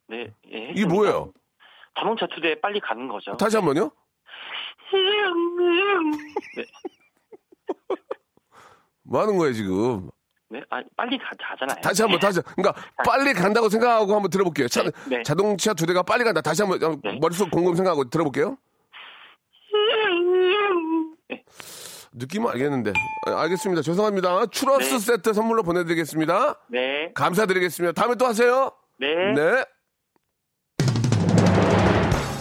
네, 0.08 0.32
예. 0.50 0.70
이게 0.74 0.84
뭐예요? 0.84 1.32
자동차 1.96 2.26
두 2.26 2.40
대 2.40 2.58
빨리 2.60 2.80
가는 2.80 3.06
거죠. 3.06 3.36
다시 3.36 3.56
한 3.56 3.64
번요. 3.64 3.88
네, 6.56 6.64
뭐 9.04 9.20
하는 9.20 9.36
거예요, 9.36 9.52
지금? 9.52 10.10
네, 10.56 10.62
아, 10.70 10.80
빨리 10.96 11.18
가, 11.18 11.30
가잖아요. 11.38 11.80
다시 11.82 12.00
한 12.02 12.10
번, 12.10 12.18
다시. 12.18 12.38
한 12.38 12.54
번. 12.56 12.72
그러니까 12.72 12.82
빨리 13.04 13.34
간다고 13.34 13.68
생각하고 13.68 14.14
한번 14.14 14.30
들어볼게요. 14.30 14.68
차, 14.68 14.82
네. 15.06 15.22
자동차 15.22 15.74
두 15.74 15.84
대가 15.86 16.02
빨리 16.02 16.24
간다. 16.24 16.40
다시 16.40 16.62
한번 16.62 16.82
어, 16.82 16.96
머릿속 17.20 17.50
곰곰 17.50 17.74
생각하고 17.76 18.08
들어볼게요. 18.08 18.56
느낌은 22.14 22.50
알겠는데. 22.52 22.94
아, 23.26 23.42
알겠습니다. 23.42 23.82
죄송합니다. 23.82 24.46
추러스 24.46 24.92
네. 24.94 24.98
세트 24.98 25.34
선물로 25.34 25.62
보내드리겠습니다. 25.62 26.54
네, 26.68 27.12
감사드리겠습니다. 27.14 27.92
다음에 27.92 28.14
또 28.14 28.24
하세요. 28.26 28.72
네. 28.98 29.34
네. 29.34 29.64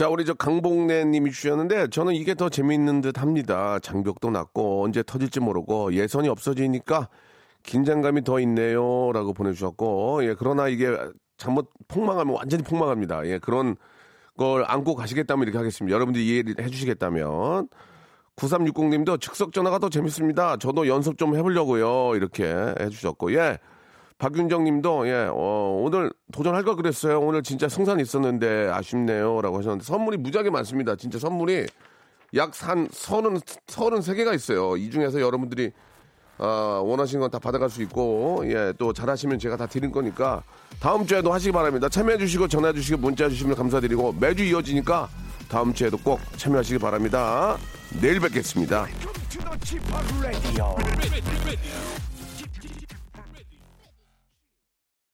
자, 0.00 0.08
우리 0.08 0.24
저 0.24 0.32
강복래 0.32 1.04
님이 1.04 1.30
주셨는데 1.30 1.88
저는 1.88 2.14
이게 2.14 2.34
더 2.34 2.48
재미있는 2.48 3.02
듯 3.02 3.20
합니다. 3.20 3.78
장벽도 3.80 4.30
낮고 4.30 4.82
언제 4.82 5.02
터질지 5.02 5.40
모르고 5.40 5.92
예선이 5.92 6.26
없어지니까 6.26 7.10
긴장감이 7.64 8.24
더 8.24 8.40
있네요. 8.40 9.12
라고 9.12 9.34
보내주셨고, 9.34 10.24
예, 10.24 10.34
그러나 10.38 10.68
이게 10.68 10.96
잘못 11.36 11.68
폭망하면 11.86 12.34
완전히 12.34 12.62
폭망합니다. 12.62 13.26
예, 13.26 13.38
그런 13.38 13.76
걸 14.38 14.64
안고 14.66 14.94
가시겠다면 14.94 15.42
이렇게 15.42 15.58
하겠습니다. 15.58 15.94
여러분들이 15.94 16.26
이해해 16.26 16.70
주시겠다면. 16.70 17.68
9360님도 18.36 19.20
즉석 19.20 19.52
전화가 19.52 19.80
더 19.80 19.90
재밌습니다. 19.90 20.56
저도 20.56 20.88
연습 20.88 21.18
좀 21.18 21.36
해보려고요. 21.36 22.16
이렇게 22.16 22.46
해주셨고, 22.80 23.34
예. 23.34 23.58
박윤정 24.20 24.64
님도, 24.64 25.08
예, 25.08 25.28
어, 25.30 25.80
오늘 25.82 26.12
도전할 26.30 26.62
걸 26.62 26.76
그랬어요. 26.76 27.20
오늘 27.20 27.42
진짜 27.42 27.68
승산 27.70 27.98
있었는데 28.00 28.68
아쉽네요. 28.70 29.40
라고 29.40 29.56
하셨는데 29.58 29.82
선물이 29.84 30.18
무지하게 30.18 30.50
많습니다. 30.50 30.94
진짜 30.94 31.18
선물이 31.18 31.66
약한 32.36 32.86
서른, 32.92 33.40
서른 33.66 34.02
세 34.02 34.14
개가 34.14 34.34
있어요. 34.34 34.76
이 34.76 34.90
중에서 34.90 35.20
여러분들이 35.20 35.72
어, 36.38 36.82
원하시는 36.84 37.20
건 37.20 37.30
다 37.30 37.38
받아갈 37.38 37.68
수 37.70 37.82
있고, 37.82 38.42
예, 38.44 38.72
또 38.78 38.92
잘하시면 38.92 39.38
제가 39.38 39.56
다 39.56 39.66
드릴 39.66 39.90
거니까 39.90 40.42
다음 40.80 41.06
주에도 41.06 41.32
하시기 41.32 41.52
바랍니다. 41.52 41.88
참여해 41.88 42.18
주시고 42.18 42.48
전화 42.48 42.72
주시고 42.72 42.98
문자 42.98 43.28
주시면 43.28 43.56
감사드리고 43.56 44.14
매주 44.20 44.44
이어지니까 44.44 45.08
다음 45.48 45.72
주에도 45.72 45.96
꼭 45.98 46.20
참여하시기 46.36 46.78
바랍니다. 46.78 47.56
내일 48.00 48.20
뵙겠습니다. 48.20 48.86